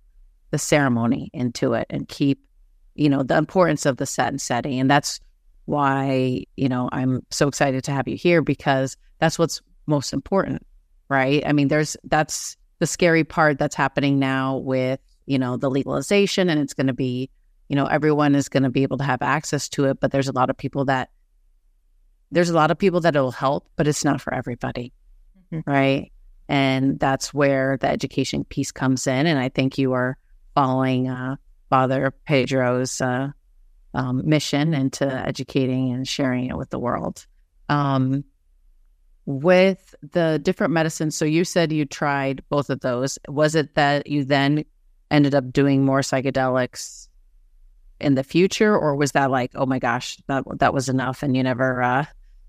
the 0.50 0.58
ceremony 0.58 1.30
into 1.32 1.74
it 1.74 1.86
and 1.90 2.08
keep, 2.08 2.40
you 2.94 3.08
know, 3.08 3.22
the 3.22 3.36
importance 3.36 3.86
of 3.86 3.96
the 3.96 4.06
set 4.06 4.28
and 4.28 4.40
setting. 4.40 4.80
And 4.80 4.90
that's 4.90 5.20
why, 5.66 6.44
you 6.56 6.68
know, 6.68 6.88
I'm 6.92 7.24
so 7.30 7.48
excited 7.48 7.84
to 7.84 7.92
have 7.92 8.08
you 8.08 8.16
here 8.16 8.42
because 8.42 8.96
that's 9.18 9.38
what's 9.38 9.60
most 9.86 10.12
important, 10.12 10.66
right? 11.08 11.42
I 11.46 11.52
mean, 11.52 11.68
there's 11.68 11.96
that's 12.04 12.56
the 12.78 12.86
scary 12.86 13.24
part 13.24 13.58
that's 13.58 13.74
happening 13.76 14.18
now 14.18 14.56
with, 14.56 15.00
you 15.26 15.38
know, 15.38 15.56
the 15.56 15.70
legalization 15.70 16.48
and 16.48 16.60
it's 16.60 16.74
going 16.74 16.86
to 16.86 16.92
be, 16.92 17.30
you 17.68 17.76
know, 17.76 17.86
everyone 17.86 18.34
is 18.34 18.48
going 18.48 18.62
to 18.62 18.70
be 18.70 18.82
able 18.82 18.98
to 18.98 19.04
have 19.04 19.22
access 19.22 19.68
to 19.70 19.84
it, 19.84 20.00
but 20.00 20.10
there's 20.12 20.28
a 20.28 20.32
lot 20.32 20.50
of 20.50 20.56
people 20.56 20.84
that 20.86 21.10
there's 22.32 22.50
a 22.50 22.54
lot 22.54 22.70
of 22.70 22.78
people 22.78 23.00
that 23.00 23.16
it'll 23.16 23.32
help, 23.32 23.68
but 23.76 23.88
it's 23.88 24.04
not 24.04 24.20
for 24.20 24.32
everybody. 24.32 24.92
Mhm. 25.52 25.62
Right? 25.66 26.12
And 26.48 26.98
that's 26.98 27.34
where 27.34 27.76
the 27.76 27.88
education 27.88 28.44
piece 28.44 28.72
comes 28.72 29.06
in 29.06 29.26
and 29.26 29.38
I 29.38 29.48
think 29.48 29.78
you 29.78 29.92
are 29.92 30.16
following 30.54 31.08
uh 31.08 31.36
Father 31.68 32.12
Pedro's 32.26 33.00
uh 33.00 33.30
um, 33.94 34.22
mission 34.28 34.74
into 34.74 35.06
educating 35.06 35.92
and 35.92 36.06
sharing 36.06 36.46
it 36.46 36.56
with 36.56 36.70
the 36.70 36.78
world. 36.78 37.26
Um, 37.68 38.24
with 39.26 39.94
the 40.12 40.40
different 40.42 40.72
medicines, 40.72 41.16
so 41.16 41.24
you 41.24 41.44
said 41.44 41.72
you 41.72 41.84
tried 41.84 42.42
both 42.48 42.70
of 42.70 42.80
those. 42.80 43.18
Was 43.28 43.54
it 43.54 43.74
that 43.74 44.06
you 44.06 44.24
then 44.24 44.64
ended 45.10 45.34
up 45.34 45.52
doing 45.52 45.84
more 45.84 46.00
psychedelics 46.00 47.08
in 48.00 48.14
the 48.14 48.24
future, 48.24 48.76
or 48.76 48.96
was 48.96 49.12
that 49.12 49.30
like, 49.30 49.52
oh 49.54 49.66
my 49.66 49.78
gosh, 49.78 50.16
that 50.26 50.44
that 50.58 50.74
was 50.74 50.88
enough, 50.88 51.22
and 51.22 51.36
you 51.36 51.42
never 51.42 51.82
uh, 51.82 52.04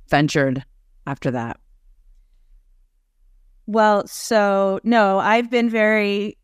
ventured 0.10 0.64
after 1.06 1.32
that? 1.32 1.60
Well, 3.68 4.08
so 4.08 4.80
no, 4.84 5.20
I've 5.20 5.50
been 5.50 5.70
very. 5.70 6.38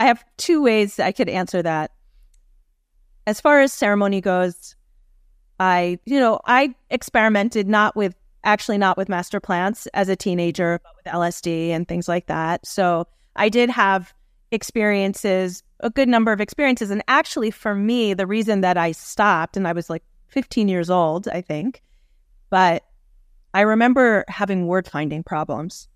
I 0.00 0.06
have 0.06 0.24
two 0.36 0.62
ways 0.62 0.98
I 0.98 1.12
could 1.12 1.28
answer 1.28 1.62
that. 1.62 1.92
As 3.26 3.40
far 3.40 3.60
as 3.60 3.72
ceremony 3.72 4.20
goes, 4.20 4.74
I, 5.60 5.98
you 6.04 6.18
know, 6.18 6.40
I 6.46 6.74
experimented 6.90 7.68
not 7.68 7.94
with 7.94 8.14
actually 8.44 8.78
not 8.78 8.96
with 8.96 9.08
master 9.08 9.40
plants 9.40 9.86
as 9.94 10.08
a 10.08 10.16
teenager, 10.16 10.80
but 10.82 10.92
with 10.96 11.14
LSD 11.14 11.68
and 11.68 11.86
things 11.86 12.08
like 12.08 12.26
that. 12.26 12.66
So 12.66 13.06
I 13.36 13.48
did 13.48 13.70
have 13.70 14.12
experiences, 14.50 15.62
a 15.80 15.90
good 15.90 16.08
number 16.08 16.32
of 16.32 16.40
experiences. 16.40 16.90
And 16.90 17.02
actually, 17.08 17.50
for 17.50 17.74
me, 17.74 18.14
the 18.14 18.26
reason 18.26 18.60
that 18.62 18.76
I 18.76 18.92
stopped, 18.92 19.56
and 19.56 19.66
I 19.66 19.72
was 19.72 19.88
like 19.88 20.02
15 20.28 20.68
years 20.68 20.90
old, 20.90 21.28
I 21.28 21.40
think, 21.40 21.82
but 22.50 22.84
I 23.54 23.62
remember 23.62 24.24
having 24.28 24.66
word 24.66 24.88
finding 24.88 25.22
problems. 25.22 25.88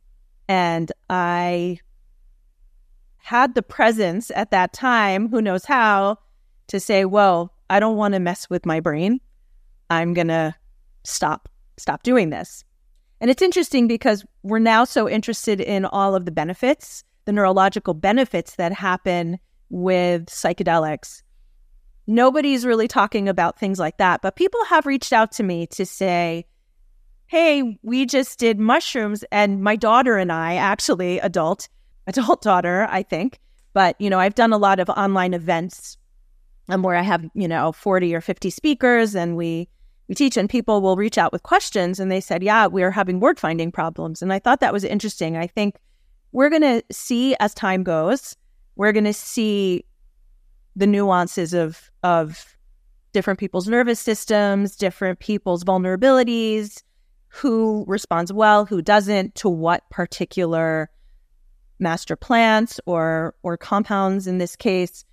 And 0.49 0.93
I 1.11 1.81
had 3.17 3.55
the 3.55 3.63
presence 3.63 4.31
at 4.35 4.53
that 4.53 4.73
time, 4.73 5.29
who 5.29 5.43
knows 5.43 5.65
how, 5.65 6.19
to 6.69 6.81
say, 6.81 7.05
well, 7.05 7.53
I 7.71 7.81
don't 7.81 7.97
want 7.97 8.15
to 8.15 8.21
mess 8.21 8.49
with 8.51 8.67
my 8.67 8.81
brain. 8.81 9.21
I'm 9.91 10.15
going 10.15 10.29
to 10.29 10.55
stop, 11.05 11.49
stop 11.77 12.03
doing 12.03 12.31
this. 12.31 12.65
And 13.21 13.31
it's 13.31 13.43
interesting 13.43 13.87
because 13.89 14.25
we're 14.43 14.59
now 14.59 14.85
so 14.85 15.09
interested 15.09 15.61
in 15.61 15.85
all 15.85 16.15
of 16.15 16.25
the 16.25 16.31
benefits, 16.31 17.03
the 17.25 17.33
neurological 17.33 17.95
benefits 17.95 18.57
that 18.57 18.73
happen 18.73 19.39
with 19.71 20.27
psychedelics. 20.27 21.23
Nobody's 22.07 22.65
really 22.65 22.89
talking 22.89 23.29
about 23.29 23.59
things 23.59 23.79
like 23.79 23.97
that, 23.99 24.23
but 24.23 24.37
people 24.37 24.63
have 24.67 24.87
reached 24.87 25.13
out 25.13 25.33
to 25.33 25.43
me 25.43 25.67
to 25.69 25.85
say, 25.87 26.47
hey, 27.27 27.79
we 27.83 28.07
just 28.07 28.39
did 28.39 28.61
mushrooms, 28.61 29.25
and 29.33 29.63
my 29.63 29.75
daughter 29.75 30.17
and 30.17 30.31
I, 30.31 30.55
actually, 30.55 31.19
adult, 31.19 31.69
adult 32.07 32.43
daughter, 32.43 32.87
I 32.91 33.03
think, 33.03 33.41
but 33.73 34.01
you 34.01 34.09
know, 34.11 34.21
I've 34.21 34.35
done 34.35 34.53
a 34.53 34.59
lot 34.59 34.79
of 34.79 34.89
online 34.91 35.35
events 35.35 35.97
um, 36.69 36.83
where 36.83 36.97
I 36.97 37.03
have 37.03 37.25
you 37.35 37.49
know 37.49 37.73
forty 37.73 38.15
or 38.15 38.21
fifty 38.21 38.51
speakers, 38.51 39.15
and 39.15 39.37
we 39.37 39.69
we 40.09 40.15
teach, 40.15 40.37
and 40.37 40.49
people 40.49 40.81
will 40.81 40.97
reach 40.97 41.19
out 41.19 41.33
with 41.33 41.43
questions, 41.43 41.99
and 41.99 42.11
they 42.11 42.21
said, 42.21 42.43
yeah, 42.43 42.67
we're 42.67 42.93
having 42.93 43.21
word 43.21 43.41
finding 43.41 43.73
problems, 43.73 44.23
and 44.23 44.33
I 44.33 44.39
thought 44.39 44.61
that 44.61 44.73
was 44.73 44.85
interesting. 44.85 45.37
I 45.37 45.47
think 45.47 45.77
we're 46.33 46.51
going 46.51 46.63
to 46.63 46.83
see 46.93 47.35
as 47.41 47.55
time 47.55 47.83
goes, 47.83 48.37
we're 48.77 48.93
going 48.93 49.05
to 49.05 49.13
see 49.13 49.85
the 50.77 50.87
nuances 50.87 51.55
of 51.55 51.91
of 52.03 52.57
different 53.13 53.41
people's 53.41 53.67
nervous 53.67 53.99
systems, 53.99 54.77
different 54.77 55.19
people's 55.19 55.65
vulnerabilities, 55.65 56.83
who 57.29 57.85
responds 57.89 58.33
well, 58.33 58.67
who 58.67 58.83
doesn't, 58.83 59.35
to 59.37 59.49
what 59.49 59.89
particular 59.91 60.91
master 61.79 62.17
plants 62.17 62.79
or 62.87 63.35
or 63.43 63.57
compounds 63.57 64.27
in 64.27 64.39
this 64.39 64.57
case. 64.57 65.05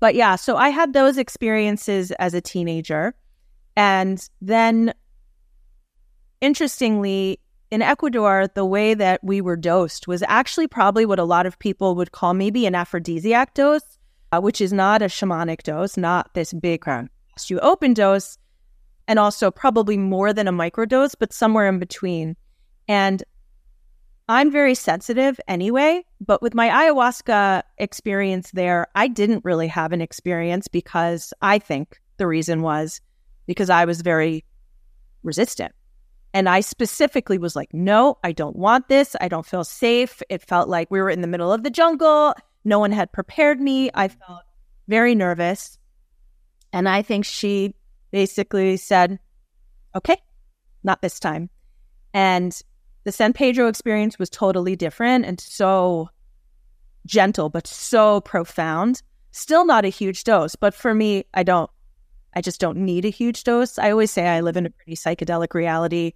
But 0.00 0.14
yeah, 0.14 0.36
so 0.36 0.56
I 0.56 0.68
had 0.68 0.92
those 0.92 1.18
experiences 1.18 2.10
as 2.12 2.34
a 2.34 2.40
teenager. 2.40 3.14
And 3.76 4.26
then 4.40 4.94
interestingly, 6.40 7.40
in 7.70 7.82
Ecuador, 7.82 8.46
the 8.54 8.64
way 8.64 8.94
that 8.94 9.22
we 9.24 9.40
were 9.40 9.56
dosed 9.56 10.06
was 10.06 10.22
actually 10.28 10.68
probably 10.68 11.04
what 11.04 11.18
a 11.18 11.24
lot 11.24 11.46
of 11.46 11.58
people 11.58 11.94
would 11.96 12.12
call 12.12 12.34
maybe 12.34 12.66
an 12.66 12.74
aphrodisiac 12.74 13.54
dose, 13.54 13.98
uh, 14.32 14.40
which 14.40 14.60
is 14.60 14.72
not 14.72 15.02
a 15.02 15.06
shamanic 15.06 15.62
dose, 15.62 15.96
not 15.96 16.32
this 16.34 16.52
big 16.52 16.84
you 17.48 17.60
open 17.60 17.92
dose, 17.92 18.38
and 19.08 19.18
also 19.18 19.50
probably 19.50 19.96
more 19.96 20.32
than 20.32 20.48
a 20.48 20.52
microdose, 20.52 21.14
but 21.18 21.32
somewhere 21.32 21.68
in 21.68 21.78
between. 21.78 22.36
And 22.88 23.22
I'm 24.28 24.50
very 24.50 24.74
sensitive 24.74 25.38
anyway, 25.46 26.04
but 26.20 26.42
with 26.42 26.54
my 26.54 26.68
ayahuasca 26.68 27.62
experience 27.78 28.50
there, 28.50 28.88
I 28.94 29.06
didn't 29.06 29.44
really 29.44 29.68
have 29.68 29.92
an 29.92 30.00
experience 30.00 30.66
because 30.66 31.32
I 31.40 31.60
think 31.60 32.00
the 32.16 32.26
reason 32.26 32.62
was 32.62 33.00
because 33.46 33.70
I 33.70 33.84
was 33.84 34.00
very 34.00 34.44
resistant. 35.22 35.72
And 36.34 36.48
I 36.48 36.60
specifically 36.60 37.38
was 37.38 37.54
like, 37.54 37.72
no, 37.72 38.18
I 38.24 38.32
don't 38.32 38.56
want 38.56 38.88
this. 38.88 39.14
I 39.20 39.28
don't 39.28 39.46
feel 39.46 39.64
safe. 39.64 40.22
It 40.28 40.42
felt 40.42 40.68
like 40.68 40.90
we 40.90 41.00
were 41.00 41.08
in 41.08 41.22
the 41.22 41.28
middle 41.28 41.52
of 41.52 41.62
the 41.62 41.70
jungle. 41.70 42.34
No 42.64 42.78
one 42.80 42.92
had 42.92 43.12
prepared 43.12 43.60
me. 43.60 43.90
I 43.94 44.08
felt 44.08 44.42
very 44.88 45.14
nervous. 45.14 45.78
And 46.72 46.88
I 46.88 47.02
think 47.02 47.24
she 47.24 47.74
basically 48.10 48.76
said, 48.76 49.18
okay, 49.94 50.20
not 50.82 51.00
this 51.00 51.20
time. 51.20 51.48
And 52.12 52.60
the 53.06 53.12
San 53.12 53.32
Pedro 53.32 53.68
experience 53.68 54.18
was 54.18 54.28
totally 54.28 54.74
different 54.74 55.24
and 55.24 55.40
so 55.40 56.10
gentle, 57.06 57.48
but 57.48 57.64
so 57.64 58.20
profound. 58.22 59.00
Still 59.30 59.64
not 59.64 59.84
a 59.84 59.88
huge 59.88 60.24
dose, 60.24 60.56
but 60.56 60.74
for 60.74 60.92
me, 60.92 61.24
I 61.32 61.44
don't, 61.44 61.70
I 62.34 62.40
just 62.40 62.60
don't 62.60 62.78
need 62.78 63.04
a 63.04 63.08
huge 63.08 63.44
dose. 63.44 63.78
I 63.78 63.92
always 63.92 64.10
say 64.10 64.26
I 64.26 64.40
live 64.40 64.56
in 64.56 64.66
a 64.66 64.70
pretty 64.70 64.96
psychedelic 64.96 65.54
reality 65.54 66.14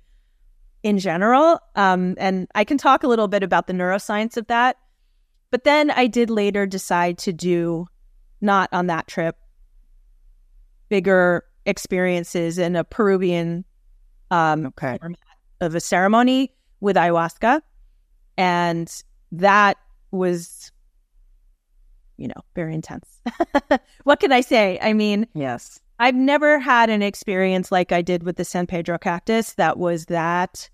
in 0.82 0.98
general. 0.98 1.60
Um, 1.76 2.16
and 2.18 2.48
I 2.56 2.64
can 2.64 2.76
talk 2.76 3.04
a 3.04 3.06
little 3.06 3.28
bit 3.28 3.44
about 3.44 3.68
the 3.68 3.72
neuroscience 3.72 4.36
of 4.36 4.48
that. 4.48 4.76
But 5.52 5.62
then 5.62 5.92
I 5.92 6.08
did 6.08 6.28
later 6.28 6.66
decide 6.66 7.18
to 7.18 7.32
do, 7.32 7.86
not 8.40 8.68
on 8.72 8.88
that 8.88 9.06
trip, 9.06 9.36
bigger 10.88 11.44
experiences 11.66 12.58
in 12.58 12.74
a 12.74 12.82
Peruvian 12.82 13.64
um, 14.32 14.66
Okay. 14.66 14.98
format 14.98 15.20
of 15.60 15.76
a 15.76 15.80
ceremony 15.80 16.52
with 16.80 16.96
ayahuasca. 16.96 17.60
And 18.36 18.92
that 19.32 19.76
was, 20.10 20.72
you 22.16 22.28
know, 22.28 22.42
very 22.54 22.74
intense. 22.74 23.20
what 24.04 24.20
can 24.20 24.32
I 24.32 24.40
say? 24.40 24.78
I 24.80 24.92
mean, 24.92 25.26
yes, 25.34 25.80
I've 25.98 26.14
never 26.14 26.58
had 26.58 26.90
an 26.90 27.02
experience 27.02 27.70
like 27.70 27.92
I 27.92 28.02
did 28.02 28.22
with 28.22 28.36
the 28.36 28.44
San 28.44 28.66
Pedro 28.66 28.98
cactus 28.98 29.54
that 29.54 29.78
was 29.78 30.06
that 30.06 30.68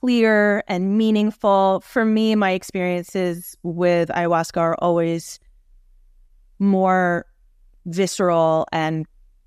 clear 0.00 0.64
and 0.68 0.96
meaningful. 0.98 1.80
For 1.80 2.04
me, 2.04 2.34
my 2.34 2.50
experiences 2.52 3.56
with 3.62 4.08
ayahuasca 4.08 4.56
are 4.56 4.76
always 4.80 5.38
more 6.58 7.26
visceral 7.86 8.66
and 8.72 9.06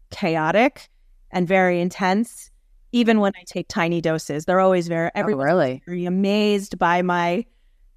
chaotic 0.09 0.89
and 1.31 1.47
very 1.47 1.79
intense. 1.79 2.50
Even 2.91 3.19
when 3.19 3.33
I 3.35 3.43
take 3.45 3.67
tiny 3.67 4.01
doses, 4.01 4.45
they're 4.45 4.59
always 4.59 4.87
very 4.87 5.11
oh, 5.15 5.23
really 5.23 5.81
very 5.85 6.05
amazed 6.05 6.77
by 6.77 7.01
my 7.01 7.45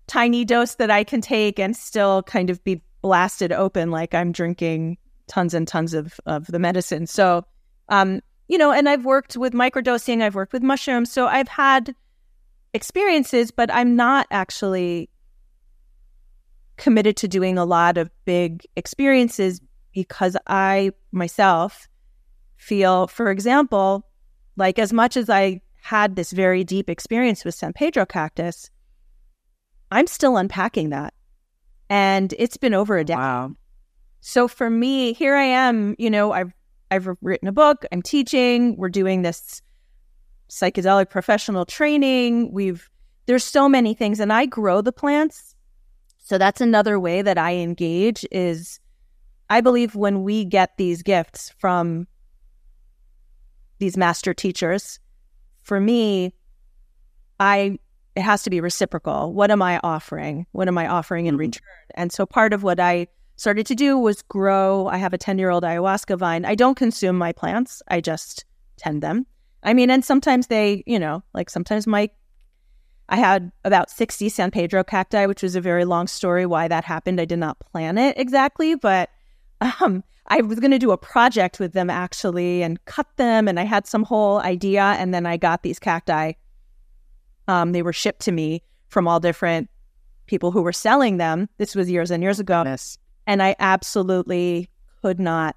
tiny 0.07 0.45
dose 0.45 0.77
that 0.77 0.91
I 0.91 1.05
can 1.05 1.21
take 1.21 1.59
and 1.59 1.77
still 1.77 2.23
kind 2.23 2.51
of 2.51 2.63
be 2.65 2.83
blasted 3.03 3.53
open 3.53 3.91
like 3.91 4.15
I'm 4.15 4.33
drinking 4.33 4.99
tons 5.27 5.55
and 5.55 5.67
tons 5.67 5.95
of 5.95 6.21
of 6.27 6.47
the 6.47 6.59
medicine. 6.59 7.07
So, 7.07 7.45
um, 7.89 8.21
you 8.49 8.59
know, 8.59 8.73
and 8.73 8.89
I've 8.89 9.05
worked 9.05 9.37
with 9.37 9.53
microdosing, 9.53 10.23
I've 10.23 10.35
worked 10.35 10.53
with 10.53 10.63
mushrooms, 10.63 11.11
so 11.11 11.27
I've 11.27 11.49
had 11.49 11.95
experiences, 12.73 13.51
but 13.51 13.73
I'm 13.73 13.97
not 13.97 14.27
actually 14.31 15.09
committed 16.77 17.17
to 17.19 17.29
doing 17.29 17.57
a 17.57 17.65
lot 17.65 17.97
of 17.97 18.11
big 18.25 18.67
experiences 18.77 19.61
because 19.93 20.37
I 20.47 20.91
myself 21.13 21.89
feel, 22.57 23.07
for 23.07 23.31
example, 23.31 24.07
like 24.57 24.79
as 24.79 24.93
much 24.93 25.17
as 25.17 25.29
I 25.29 25.61
had 25.83 26.17
this 26.17 26.33
very 26.33 26.65
deep 26.65 26.89
experience 26.89 27.45
with 27.45 27.55
San 27.55 27.73
Pedro 27.73 28.07
cactus, 28.07 28.71
I'm 29.91 30.07
still 30.07 30.37
unpacking 30.37 30.91
that. 30.91 31.15
And 31.91 32.35
it's 32.39 32.57
been 32.57 32.75
over 32.75 32.97
a 32.97 33.01
oh, 33.01 33.05
decade. 33.05 33.19
Wow. 33.19 33.53
So 34.21 34.49
for 34.49 34.71
me, 34.71 35.13
here 35.13 35.35
I 35.37 35.45
am, 35.45 35.95
you 35.99 36.11
know, 36.11 36.33
I've 36.33 36.53
I've 36.91 37.09
written 37.21 37.49
a 37.49 37.53
book, 37.53 37.85
I'm 37.93 38.03
teaching, 38.03 38.77
we're 38.77 38.89
doing 38.89 39.23
this 39.23 39.61
psychedelic 40.49 41.11
professional 41.11 41.67
training. 41.67 42.53
We've 42.53 42.89
there's 43.27 43.45
so 43.45 43.69
many 43.69 43.95
things 43.95 44.21
and 44.21 44.33
I 44.33 44.47
grow 44.47 44.81
the 44.81 44.93
plants. 44.93 45.55
So 46.19 46.39
that's 46.39 46.61
another 46.61 46.99
way 46.99 47.21
that 47.21 47.37
I 47.37 47.57
engage 47.57 48.25
is 48.31 48.81
I 49.51 49.61
believe 49.61 49.95
when 49.95 50.23
we 50.23 50.45
get 50.45 50.77
these 50.79 51.03
gifts 51.03 51.53
from 51.59 52.07
these 53.79 53.97
master 53.97 54.35
teachers, 54.35 54.99
for 55.63 55.81
me, 55.81 56.35
I 57.41 57.79
it 58.15 58.23
has 58.23 58.43
to 58.45 58.51
be 58.51 58.61
reciprocal. 58.61 59.33
What 59.33 59.51
am 59.51 59.61
I 59.61 59.81
offering? 59.83 60.47
What 60.53 60.69
am 60.69 60.79
I 60.79 60.87
offering 60.87 61.27
in 61.27 61.35
mm-hmm. 61.35 61.41
return? 61.41 61.63
And 61.95 62.13
so 62.13 62.25
part 62.27 62.53
of 62.53 62.63
what 62.63 62.79
I 62.79 63.09
started 63.37 63.67
to 63.67 63.75
do 63.75 63.99
was 63.99 64.23
grow. 64.23 64.87
I 64.87 64.99
have 64.99 65.13
a 65.13 65.19
10 65.19 65.39
year 65.39 65.51
old 65.51 65.65
ayahuasca 65.65 66.17
vine. 66.19 66.45
I 66.45 66.55
don't 66.55 66.77
consume 66.77 67.19
my 67.19 67.33
plants, 67.33 67.83
I 67.89 68.01
just 68.01 68.45
tend 68.77 69.03
them. 69.03 69.27
I 69.63 69.75
mean, 69.75 69.91
and 69.91 70.05
sometimes 70.05 70.49
they, 70.49 70.85
you 70.87 70.99
know, 70.99 71.23
like 71.33 71.51
sometimes 71.51 71.87
my, 71.87 72.11
I 73.09 73.17
had 73.17 73.51
about 73.65 73.91
60 73.91 74.29
San 74.29 74.51
Pedro 74.51 74.85
cacti, 74.85 75.27
which 75.27 75.43
was 75.43 75.57
a 75.57 75.61
very 75.61 75.85
long 75.85 76.07
story 76.07 76.47
why 76.47 76.69
that 76.69 76.85
happened. 76.85 77.21
I 77.21 77.25
did 77.25 77.39
not 77.39 77.59
plan 77.61 77.99
it 77.99 78.17
exactly, 78.19 78.75
but 78.75 79.11
um, 79.81 80.05
I 80.27 80.41
was 80.41 80.61
going 80.61 80.71
to 80.71 80.79
do 80.79 80.91
a 80.91 80.99
project 80.99 81.61
with 81.61 81.73
them 81.73 81.91
actually 81.91 82.63
and 82.63 82.83
cut 82.87 83.07
them. 83.17 83.49
And 83.49 83.61
I 83.61 83.65
had 83.65 83.87
some 83.87 84.05
whole 84.05 84.41
idea. 84.41 84.83
And 84.83 85.13
then 85.13 85.27
I 85.27 85.37
got 85.37 85.63
these 85.63 85.79
cacti. 85.79 86.33
Um, 87.47 87.73
they 87.73 87.83
were 87.83 87.93
shipped 87.93 88.23
to 88.23 88.33
me 88.33 88.63
from 88.89 89.07
all 89.07 89.21
different 89.21 89.69
people 90.27 90.51
who 90.51 90.63
were 90.63 90.73
selling 90.73 91.19
them. 91.19 91.49
This 91.59 91.75
was 91.75 91.91
years 91.91 92.11
and 92.11 92.23
years 92.23 92.41
ago. 92.41 92.63
Yes. 92.65 92.99
And 93.27 93.43
I 93.43 93.55
absolutely 93.59 94.71
could 95.03 95.21
not 95.21 95.57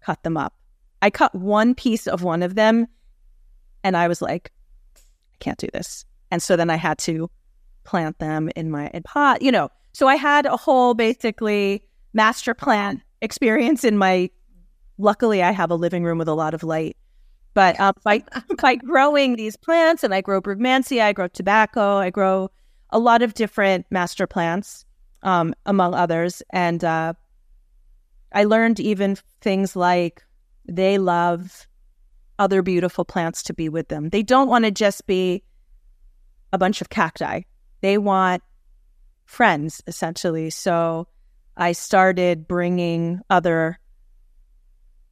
cut 0.00 0.22
them 0.22 0.36
up. 0.36 0.54
I 1.02 1.10
cut 1.10 1.34
one 1.34 1.74
piece 1.74 2.06
of 2.06 2.22
one 2.22 2.42
of 2.42 2.54
them 2.54 2.86
and 3.82 3.96
I 3.96 4.08
was 4.08 4.22
like, 4.22 4.52
I 4.96 5.36
can't 5.40 5.58
do 5.58 5.68
this. 5.72 6.04
And 6.30 6.42
so 6.42 6.56
then 6.56 6.70
I 6.70 6.76
had 6.76 6.98
to 7.00 7.30
plant 7.84 8.18
them 8.18 8.50
in 8.56 8.70
my 8.70 8.88
in 8.94 9.02
pot, 9.02 9.42
you 9.42 9.52
know. 9.52 9.68
So 9.92 10.08
I 10.08 10.16
had 10.16 10.46
a 10.46 10.56
whole 10.56 10.94
basically 10.94 11.84
master 12.14 12.54
plan 12.54 13.02
experience 13.24 13.82
in 13.82 13.98
my 13.98 14.30
luckily 14.98 15.42
I 15.42 15.50
have 15.50 15.70
a 15.70 15.76
living 15.76 16.04
room 16.04 16.18
with 16.18 16.28
a 16.28 16.34
lot 16.34 16.54
of 16.54 16.62
light. 16.62 16.96
But 17.54 17.78
um, 17.80 17.94
by 18.04 18.22
by 18.60 18.76
growing 18.76 19.36
these 19.36 19.56
plants, 19.56 20.04
and 20.04 20.14
I 20.14 20.20
grow 20.20 20.40
brugmansia, 20.40 21.02
I 21.02 21.12
grow 21.12 21.28
tobacco, 21.28 21.96
I 21.96 22.10
grow 22.10 22.50
a 22.90 22.98
lot 22.98 23.22
of 23.22 23.34
different 23.34 23.86
master 23.90 24.26
plants, 24.26 24.84
um, 25.22 25.54
among 25.66 25.94
others. 25.94 26.42
And 26.50 26.84
uh, 26.84 27.14
I 28.32 28.44
learned 28.44 28.78
even 28.80 29.16
things 29.40 29.74
like 29.74 30.22
they 30.66 30.98
love 30.98 31.66
other 32.38 32.62
beautiful 32.62 33.04
plants 33.04 33.42
to 33.44 33.54
be 33.54 33.68
with 33.68 33.88
them. 33.88 34.10
They 34.10 34.22
don't 34.22 34.48
want 34.48 34.64
to 34.64 34.70
just 34.70 35.06
be 35.06 35.42
a 36.52 36.58
bunch 36.58 36.80
of 36.80 36.88
cacti. 36.88 37.42
They 37.80 37.98
want 37.98 38.42
friends, 39.24 39.82
essentially. 39.86 40.50
So 40.50 41.06
I 41.56 41.72
started 41.72 42.48
bringing 42.48 43.20
other 43.30 43.78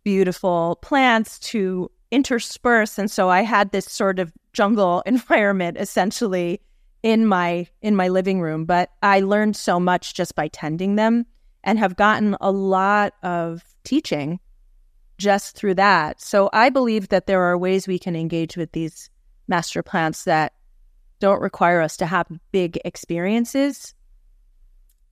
beautiful 0.04 0.78
plants 0.82 1.38
to 1.38 1.90
intersperse. 2.10 2.98
And 2.98 3.10
so 3.10 3.28
I 3.28 3.42
had 3.42 3.70
this 3.70 3.86
sort 3.86 4.18
of 4.18 4.32
jungle 4.52 5.02
environment 5.06 5.76
essentially 5.78 6.60
in 7.02 7.26
my 7.26 7.66
in 7.80 7.96
my 7.96 8.06
living 8.06 8.40
room 8.40 8.64
but 8.64 8.90
i 9.02 9.18
learned 9.18 9.56
so 9.56 9.80
much 9.80 10.14
just 10.14 10.36
by 10.36 10.46
tending 10.46 10.94
them 10.94 11.26
and 11.64 11.78
have 11.78 11.96
gotten 11.96 12.36
a 12.40 12.50
lot 12.50 13.14
of 13.22 13.64
teaching 13.84 14.38
just 15.18 15.56
through 15.56 15.74
that. 15.74 16.20
So 16.20 16.50
I 16.52 16.70
believe 16.70 17.08
that 17.08 17.26
there 17.26 17.42
are 17.42 17.56
ways 17.56 17.86
we 17.86 17.98
can 17.98 18.16
engage 18.16 18.56
with 18.56 18.72
these 18.72 19.10
master 19.46 19.82
plants 19.82 20.24
that 20.24 20.52
don't 21.20 21.40
require 21.40 21.80
us 21.80 21.96
to 21.98 22.06
have 22.06 22.26
big 22.50 22.78
experiences 22.84 23.94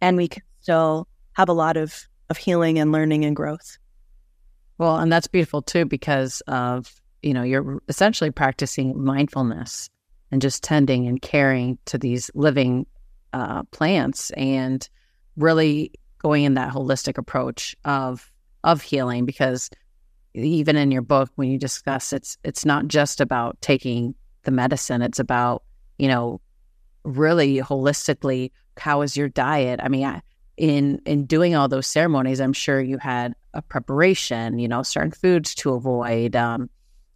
and 0.00 0.16
we 0.16 0.28
can 0.28 0.42
still 0.60 1.06
have 1.40 1.48
a 1.48 1.54
lot 1.54 1.76
of 1.76 2.06
of 2.28 2.36
healing 2.36 2.78
and 2.78 2.92
learning 2.92 3.24
and 3.24 3.34
growth. 3.34 3.76
Well, 4.78 4.98
and 4.98 5.12
that's 5.12 5.26
beautiful 5.26 5.62
too 5.62 5.84
because 5.84 6.42
of, 6.46 7.00
you 7.22 7.34
know, 7.34 7.42
you're 7.42 7.82
essentially 7.88 8.30
practicing 8.30 9.02
mindfulness 9.02 9.90
and 10.30 10.40
just 10.40 10.62
tending 10.62 11.08
and 11.08 11.20
caring 11.20 11.76
to 11.86 11.98
these 11.98 12.30
living 12.34 12.86
uh, 13.32 13.64
plants 13.64 14.30
and 14.30 14.88
really 15.36 15.92
going 16.18 16.44
in 16.44 16.54
that 16.54 16.72
holistic 16.72 17.18
approach 17.18 17.74
of 17.84 18.30
of 18.62 18.82
healing 18.82 19.24
because 19.24 19.70
even 20.34 20.76
in 20.76 20.90
your 20.90 21.02
book 21.02 21.30
when 21.36 21.50
you 21.50 21.58
discuss 21.58 22.12
it's 22.12 22.36
it's 22.44 22.64
not 22.66 22.86
just 22.88 23.20
about 23.20 23.60
taking 23.62 24.14
the 24.42 24.50
medicine 24.50 25.00
it's 25.00 25.18
about 25.18 25.62
you 25.98 26.08
know 26.08 26.40
really 27.04 27.58
holistically 27.58 28.50
how 28.76 29.00
is 29.00 29.16
your 29.16 29.28
diet 29.28 29.80
i 29.82 29.88
mean 29.88 30.04
I, 30.04 30.20
in 30.60 31.00
in 31.06 31.24
doing 31.24 31.54
all 31.54 31.68
those 31.68 31.86
ceremonies 31.86 32.38
i'm 32.38 32.52
sure 32.52 32.82
you 32.82 32.98
had 32.98 33.34
a 33.54 33.62
preparation 33.62 34.58
you 34.58 34.68
know 34.68 34.82
certain 34.82 35.10
foods 35.10 35.54
to 35.54 35.72
avoid 35.72 36.36
um 36.36 36.68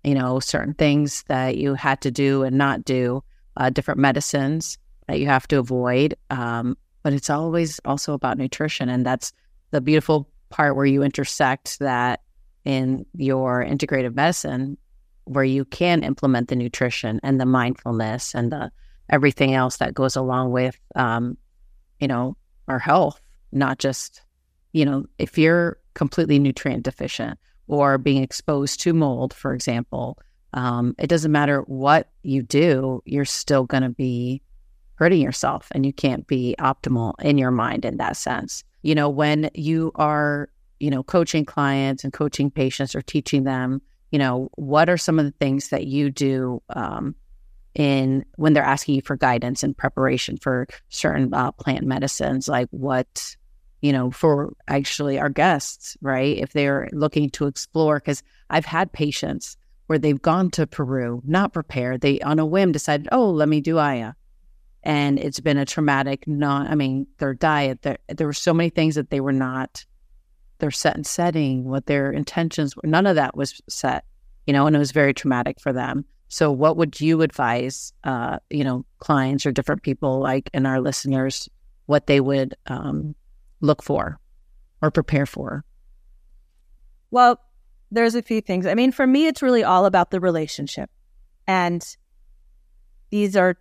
you 0.03 0.15
know 0.15 0.41
certain 0.41 0.73
things 0.73 1.23
that 1.25 1.59
you 1.59 1.75
had 1.75 2.01
to 2.01 2.11
do 2.11 2.43
and 2.43 2.57
not 2.57 2.83
do 2.87 3.23
uh, 3.59 3.69
different 3.69 4.01
medicines 4.01 4.79
that 5.09 5.21
you 5.21 5.27
have 5.27 5.47
to 5.47 5.59
avoid 5.59 6.15
um 6.31 6.75
but 7.03 7.13
it's 7.13 7.29
always 7.29 7.79
also 7.85 8.15
about 8.15 8.39
nutrition 8.39 8.89
and 8.89 9.05
that's 9.05 9.31
the 9.73 9.81
beautiful 9.81 10.27
part 10.49 10.75
where 10.75 10.87
you 10.87 11.03
intersect 11.03 11.79
that 11.81 12.23
in 12.65 13.05
your 13.15 13.63
integrative 13.63 14.15
medicine 14.15 14.79
where 15.25 15.45
you 15.45 15.67
can 15.67 16.03
implement 16.03 16.49
the 16.49 16.57
nutrition 16.57 17.21
and 17.23 17.39
the 17.39 17.47
mindfulness 17.47 18.35
and 18.35 18.51
the 18.51 18.73
everything 19.11 19.53
else 19.53 19.77
that 19.77 19.93
goes 19.93 20.17
along 20.17 20.51
with 20.51 20.79
um, 20.95 21.37
you 22.01 22.09
know 22.09 22.35
our 22.69 22.79
health 22.79 23.21
not 23.55 23.79
just 23.79 24.23
you 24.73 24.85
know 24.85 25.05
if 25.19 25.39
you're 25.39 25.79
completely 25.95 26.39
nutrient 26.39 26.83
deficient 26.83 27.39
or 27.67 27.99
being 27.99 28.23
exposed 28.23 28.81
to 28.81 28.93
mold 28.93 29.33
for 29.33 29.55
example 29.55 30.19
um, 30.53 30.95
it 30.99 31.09
doesn't 31.09 31.33
matter 31.33 31.61
what 31.63 32.11
you 32.23 32.43
do 32.43 33.03
you're 33.05 33.25
still 33.25 33.65
going 33.65 33.83
to 33.83 33.89
be 33.89 34.41
hurting 34.97 35.21
yourself 35.21 35.69
and 35.73 35.85
you 35.85 35.93
can't 35.93 36.27
be 36.29 36.55
optimal 36.61 37.15
in 37.21 37.37
your 37.37 37.51
mind 37.51 37.85
in 37.85 37.97
that 37.97 38.17
sense. 38.17 38.63
You 38.83 38.95
know 38.95 39.09
when 39.09 39.51
you 39.55 39.91
are 39.97 40.49
you 40.85 40.91
know, 40.91 41.03
coaching 41.03 41.47
clients 41.47 42.05
and 42.05 42.13
coaching 42.13 42.51
patients 42.51 42.95
or 42.95 43.01
teaching 43.01 43.45
them, 43.45 43.81
you 44.11 44.19
know, 44.19 44.51
what 44.57 44.91
are 44.91 44.99
some 44.99 45.19
of 45.19 45.25
the 45.25 45.33
things 45.33 45.69
that 45.71 45.87
you 45.87 46.11
do 46.11 46.63
um, 46.71 47.15
in 47.75 48.25
when 48.37 48.53
they're 48.53 48.63
asking 48.63 48.97
you 48.97 49.01
for 49.03 49.17
guidance 49.17 49.63
and 49.63 49.77
preparation 49.77 50.37
for 50.37 50.67
certain 50.91 51.33
uh, 51.33 51.51
plant 51.53 51.85
medicines, 51.85 52.49
like 52.49 52.69
what, 52.71 53.37
you 53.85 53.93
know, 53.93 54.11
for 54.11 54.55
actually 54.67 55.19
our 55.19 55.29
guests, 55.29 55.95
right? 56.01 56.39
If 56.39 56.55
they're 56.55 56.89
looking 56.93 57.29
to 57.31 57.47
explore, 57.47 57.99
because 57.99 58.23
I've 58.49 58.65
had 58.65 58.91
patients 58.91 59.59
where 59.89 59.99
they've 59.99 60.23
gone 60.23 60.51
to 60.53 60.67
Peru, 60.67 61.21
not 61.27 61.53
prepared, 61.53 62.01
they 62.01 62.19
on 62.21 62.39
a 62.39 62.47
whim 62.47 62.73
decided, 62.73 63.09
oh, 63.13 63.29
let 63.29 63.47
me 63.47 63.61
do 63.61 63.77
Aya. 63.79 64.15
and 64.83 65.19
it's 65.19 65.41
been 65.41 65.59
a 65.59 65.67
traumatic 65.67 66.27
not, 66.27 66.71
i 66.71 66.75
mean 66.75 67.07
their 67.19 67.35
diet 67.35 67.83
there, 67.83 67.99
were 68.21 68.33
so 68.33 68.55
many 68.55 68.71
things 68.71 68.95
that 68.95 69.11
they 69.11 69.21
were 69.21 69.33
not 69.33 69.85
their 70.61 70.71
set 70.71 70.97
and 70.97 71.07
setting 71.07 71.65
what 71.65 71.85
their 71.85 72.11
intentions 72.11 72.75
were 72.77 72.89
none 72.89 73.07
of 73.07 73.17
that 73.17 73.37
was 73.37 73.61
set 73.69 74.05
you 74.47 74.53
know 74.53 74.67
and 74.67 74.77
it 74.77 74.79
was 74.79 74.93
very 74.93 75.13
traumatic 75.13 75.61
for 75.61 75.73
them 75.73 76.05
so 76.29 76.51
what 76.51 76.77
would 76.77 77.01
you 77.01 77.23
advise 77.23 77.93
uh 78.05 78.39
you 78.49 78.65
know 78.65 78.85
clients 78.99 79.45
or 79.45 79.53
different 79.53 79.83
people 79.83 80.21
like 80.21 80.49
in 80.55 80.65
our 80.65 80.81
listeners 80.81 81.49
what 81.87 82.07
they 82.07 82.21
would 82.21 82.55
um 82.67 83.15
look 83.65 83.83
for 83.83 84.19
or 84.83 84.91
prepare 84.91 85.27
for 85.27 85.65
well 87.11 87.41
there's 87.91 88.15
a 88.15 88.23
few 88.23 88.41
things 88.41 88.67
i 88.67 88.75
mean 88.75 88.93
for 88.93 89.07
me 89.07 89.27
it's 89.27 89.43
really 89.43 89.65
all 89.65 89.87
about 89.87 90.11
the 90.11 90.21
relationship 90.21 90.91
and 91.47 91.97
these 93.11 93.37
are 93.37 93.57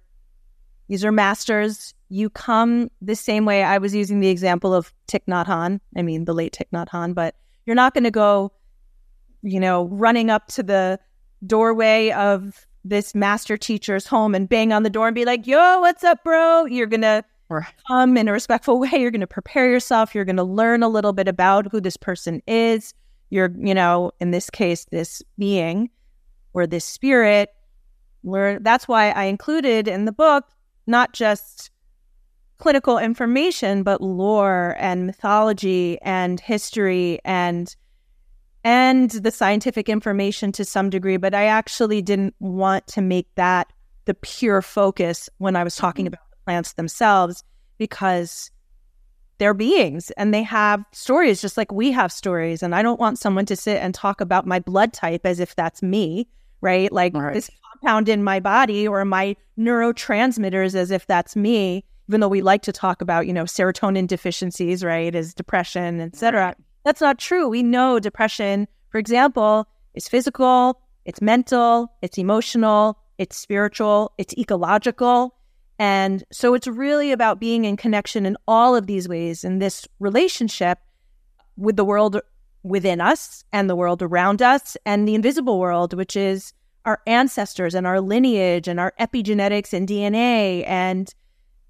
these 0.88 1.06
are 1.06 1.12
masters. 1.12 1.94
You 2.10 2.30
come 2.30 2.92
the 3.02 3.16
same 3.16 3.46
way. 3.46 3.64
I 3.64 3.78
was 3.78 3.96
using 3.96 4.20
the 4.20 4.30
example 4.30 4.74
of 4.74 4.94
Thich 5.08 5.26
Nhat 5.28 5.48
Hanh. 5.48 5.80
I 5.98 6.02
mean, 6.02 6.26
the 6.26 6.34
late 6.34 6.54
Thich 6.54 6.70
Nhat 6.74 6.90
Hanh, 6.90 7.16
but 7.16 7.36
you're 7.66 7.76
not 7.76 7.94
going 7.94 8.04
to 8.04 8.12
go, 8.12 8.52
you 9.42 9.60
know, 9.60 9.86
running 9.86 10.30
up 10.30 10.48
to 10.50 10.64
the 10.64 11.00
doorway 11.46 12.12
of 12.12 12.68
this 12.84 13.16
master 13.16 13.58
teacher's 13.58 14.06
home 14.06 14.36
and 14.36 14.50
bang 14.50 14.74
on 14.74 14.84
the 14.84 14.90
door 14.90 15.08
and 15.08 15.16
be 15.16 15.26
like, 15.26 15.48
yo, 15.48 15.80
what's 15.80 16.04
up, 16.04 16.24
bro? 16.24 16.66
You're 16.66 16.88
going 16.88 17.02
to 17.02 17.24
come 17.88 18.18
in 18.18 18.28
a 18.28 18.32
respectful 18.32 18.80
way. 18.80 18.90
You're 18.94 19.12
going 19.12 19.22
to 19.22 19.28
prepare 19.28 19.70
yourself. 19.70 20.14
You're 20.14 20.26
going 20.26 20.38
to 20.38 20.44
learn 20.44 20.84
a 20.84 20.90
little 20.90 21.14
bit 21.14 21.28
about 21.28 21.72
who 21.72 21.80
this 21.80 21.98
person 21.98 22.42
is. 22.48 22.94
You're, 23.30 23.52
you 23.58 23.74
know, 23.74 24.12
in 24.20 24.32
this 24.32 24.50
case, 24.50 24.86
this 24.92 25.22
being 25.38 25.90
or 26.54 26.68
this 26.68 26.86
spirit. 26.86 27.50
Learn. 28.24 28.64
That's 28.64 28.88
why 28.88 29.12
I 29.12 29.26
included 29.26 29.88
in 29.88 30.06
the 30.06 30.12
book 30.12 30.46
not 30.88 31.14
just 31.14 31.72
clinical 32.58 32.98
information, 32.98 33.84
but 33.84 34.02
lore 34.02 34.76
and 34.78 35.06
mythology 35.06 35.98
and 36.02 36.40
history 36.40 37.20
and 37.26 37.76
and 38.66 39.12
the 39.12 39.32
scientific 39.32 39.90
information 39.90 40.54
to 40.54 40.64
some 40.64 40.90
degree. 40.90 41.18
But 41.18 41.34
I 41.34 41.46
actually 41.46 42.02
didn't 42.02 42.36
want 42.40 42.88
to 42.88 43.02
make 43.02 43.28
that 43.36 43.74
the 44.06 44.14
pure 44.14 44.62
focus 44.62 45.30
when 45.38 45.56
I 45.56 45.64
was 45.64 45.76
talking 45.76 46.06
mm-hmm. 46.06 46.14
about 46.14 46.33
plants 46.46 46.74
themselves 46.74 47.44
because 47.78 48.52
they're 49.38 49.54
beings 49.54 50.12
and 50.12 50.34
they 50.34 50.44
have 50.44 50.84
stories 50.92 51.42
just 51.42 51.58
like 51.58 51.72
we 51.72 51.92
have 51.92 52.12
stories. 52.12 52.64
And 52.64 52.76
I 52.76 52.82
don't 52.82 53.00
want 53.00 53.20
someone 53.20 53.46
to 53.48 53.56
sit 53.56 53.82
and 53.82 53.94
talk 53.94 54.22
about 54.22 54.46
my 54.46 54.60
blood 54.60 54.94
type 54.94 55.26
as 55.26 55.40
if 55.40 55.56
that's 55.56 55.82
me, 55.82 56.28
right? 56.62 56.92
Like 56.92 57.14
right. 57.14 57.34
this 57.34 57.50
compound 57.72 58.10
in 58.10 58.24
my 58.24 58.40
body 58.40 58.88
or 58.88 59.04
my 59.06 59.36
neurotransmitters 59.58 60.76
as 60.76 60.92
if 60.92 61.08
that's 61.08 61.36
me, 61.36 61.84
even 62.08 62.22
though 62.22 62.28
we 62.28 62.42
like 62.42 62.62
to 62.64 62.72
talk 62.72 63.02
about, 63.02 63.28
you 63.28 63.34
know, 63.34 63.44
serotonin 63.44 64.08
deficiencies, 64.08 64.84
right, 64.84 65.14
as 65.14 65.34
depression, 65.34 66.00
etc. 66.00 66.56
That's 66.86 67.02
not 67.02 67.18
true. 67.18 67.48
We 67.50 67.64
know 67.64 68.00
depression, 68.00 68.68
for 68.90 68.98
example, 68.98 69.68
is 69.94 70.08
physical, 70.08 70.80
it's 71.06 71.22
mental, 71.22 71.92
it's 72.02 72.18
emotional, 72.18 72.98
it's 73.18 73.38
spiritual, 73.38 74.14
it's 74.18 74.34
ecological. 74.38 75.36
And 75.80 76.24
so 76.32 76.54
it's 76.54 76.68
really 76.68 77.12
about 77.12 77.40
being 77.40 77.66
in 77.66 77.78
connection 77.78 78.26
in 78.26 78.38
all 78.48 78.76
of 78.76 78.88
these 78.88 79.08
ways 79.08 79.44
in 79.44 79.60
this 79.60 79.88
relationship 80.00 80.80
with 81.58 81.76
the 81.76 81.86
world 81.86 82.20
within 82.64 83.02
us 83.02 83.44
and 83.52 83.70
the 83.70 83.76
world 83.76 84.02
around 84.02 84.42
us 84.42 84.78
and 84.86 85.08
the 85.08 85.16
invisible 85.16 85.60
world, 85.60 85.94
which 85.94 86.16
is 86.16 86.54
our 86.86 87.02
ancestors 87.08 87.76
and 87.76 87.88
our 87.88 88.02
lineage 88.02 88.68
and 88.68 88.80
our 88.80 88.94
epigenetics 89.00 89.74
and 89.74 89.88
DNA 89.88 90.68
and 90.68 91.14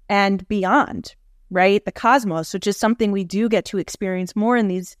and 0.08 0.46
beyond, 0.48 1.14
right? 1.50 1.84
The 1.84 1.92
cosmos, 1.92 2.52
which 2.52 2.66
is 2.66 2.76
something 2.76 3.10
we 3.10 3.24
do 3.24 3.48
get 3.48 3.64
to 3.66 3.78
experience 3.78 4.36
more 4.36 4.56
in 4.56 4.68
these 4.68 4.96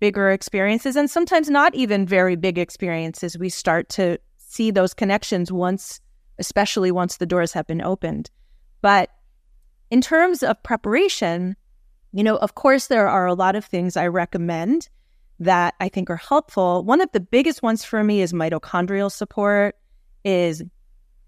bigger 0.00 0.30
experiences 0.30 0.96
and 0.96 1.10
sometimes 1.10 1.50
not 1.50 1.74
even 1.74 2.06
very 2.06 2.36
big 2.36 2.58
experiences. 2.58 3.38
We 3.38 3.48
start 3.48 3.88
to 3.90 4.18
see 4.38 4.70
those 4.70 4.94
connections 4.94 5.52
once, 5.52 6.00
especially 6.38 6.90
once 6.90 7.18
the 7.18 7.26
doors 7.26 7.52
have 7.52 7.66
been 7.66 7.82
opened. 7.82 8.30
But 8.86 9.10
in 9.90 10.00
terms 10.00 10.44
of 10.44 10.62
preparation, 10.62 11.56
you 12.12 12.22
know, 12.22 12.36
of 12.36 12.54
course, 12.54 12.86
there 12.86 13.08
are 13.08 13.26
a 13.26 13.34
lot 13.34 13.56
of 13.56 13.64
things 13.64 13.96
I 13.96 14.06
recommend 14.06 14.88
that 15.40 15.74
I 15.80 15.88
think 15.88 16.08
are 16.08 16.16
helpful. 16.16 16.84
One 16.84 17.00
of 17.00 17.10
the 17.10 17.18
biggest 17.18 17.64
ones 17.64 17.82
for 17.82 18.04
me 18.04 18.20
is 18.20 18.32
mitochondrial 18.32 19.10
support, 19.10 19.74
is 20.24 20.62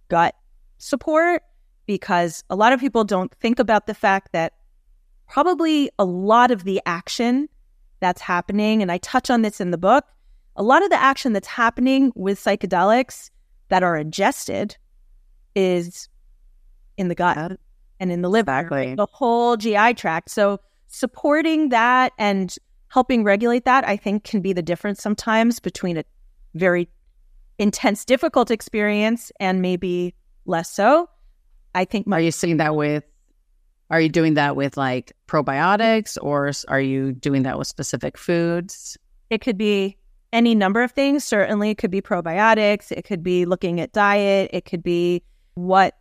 gut 0.07 0.37
support, 0.77 1.43
because 1.87 2.45
a 2.49 2.55
lot 2.55 2.73
of 2.73 2.79
people 2.79 3.03
don't 3.03 3.35
think 3.41 3.59
about 3.59 3.89
the 3.89 3.95
fact 3.95 4.31
that 4.31 4.53
probably 5.27 5.91
a 5.99 6.05
lot 6.05 6.53
of 6.53 6.63
the 6.63 6.81
action 6.87 7.49
that's 7.99 8.21
happening, 8.21 8.83
and 8.83 8.93
I 8.93 8.99
touch 8.99 9.31
on 9.31 9.43
this 9.43 9.61
in 9.61 9.73
the 9.73 9.79
book, 9.79 10.05
a 10.55 10.63
lot 10.63 10.85
of 10.85 10.91
the 10.91 11.03
action 11.03 11.33
that's 11.33 11.49
happening 11.49 12.13
with 12.15 12.39
psychedelics 12.39 13.31
that 13.69 13.83
are 13.83 13.97
ingested 13.97 14.77
is 15.57 16.09
in 16.99 17.09
the 17.09 17.15
gut 17.15 17.59
and 18.01 18.13
in 18.13 18.23
the 18.23 18.29
liver, 18.29 18.61
exactly. 18.61 18.95
the 18.95 19.07
whole 19.07 19.57
GI 19.57 19.95
tract. 19.95 20.31
So 20.31 20.61
supporting 20.89 21.71
that 21.71 22.13
and 22.19 22.55
helping 22.89 23.25
regulate 23.25 23.65
that, 23.65 23.87
I 23.87 23.97
think, 23.97 24.25
can 24.25 24.41
be 24.41 24.53
the 24.53 24.63
difference 24.63 25.03
sometimes 25.03 25.61
between 25.61 25.97
a 25.97 26.05
very 26.55 26.89
intense, 27.59 28.05
difficult 28.05 28.51
experience 28.51 29.33
and 29.41 29.63
maybe 29.63 30.15
less 30.47 30.71
so. 30.71 31.09
I 31.75 31.85
think. 31.85 32.07
My- 32.07 32.19
are 32.19 32.21
you 32.21 32.31
seeing 32.31 32.57
that 32.59 32.75
with? 32.75 33.05
Are 33.91 34.01
you 34.01 34.09
doing 34.11 34.35
that 34.35 34.55
with 34.55 34.77
like 34.77 35.13
probiotics, 35.27 36.19
or 36.21 36.51
are 36.69 36.81
you 36.81 37.13
doing 37.13 37.43
that 37.45 37.59
with 37.59 37.67
specific 37.67 38.19
foods? 38.19 38.99
It 39.31 39.41
could 39.41 39.57
be 39.57 39.97
any 40.33 40.55
number 40.55 40.83
of 40.83 40.93
things. 40.93 41.25
Certainly, 41.25 41.71
it 41.71 41.79
could 41.79 41.91
be 41.91 42.03
probiotics. 42.03 42.93
It 42.93 43.05
could 43.07 43.23
be 43.23 43.47
looking 43.47 43.81
at 43.81 43.93
diet. 43.93 44.51
It 44.53 44.67
could 44.67 44.83
be 44.83 45.23
what 45.55 45.98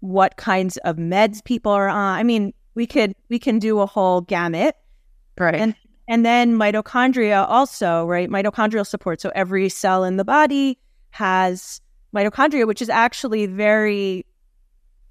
what 0.00 0.36
kinds 0.36 0.76
of 0.78 0.96
meds 0.96 1.42
people 1.44 1.72
are 1.72 1.88
on. 1.88 2.18
I 2.18 2.22
mean, 2.22 2.52
we 2.74 2.86
could 2.86 3.14
we 3.28 3.38
can 3.38 3.58
do 3.58 3.80
a 3.80 3.86
whole 3.86 4.20
gamut. 4.20 4.76
Right. 5.38 5.54
And 5.54 5.74
and 6.08 6.24
then 6.24 6.56
mitochondria 6.56 7.46
also, 7.48 8.06
right? 8.06 8.30
Mitochondrial 8.30 8.86
support. 8.86 9.20
So 9.20 9.30
every 9.34 9.68
cell 9.68 10.04
in 10.04 10.16
the 10.16 10.24
body 10.24 10.78
has 11.10 11.80
mitochondria, 12.14 12.66
which 12.66 12.80
is 12.80 12.88
actually 12.88 13.46
very 13.46 14.24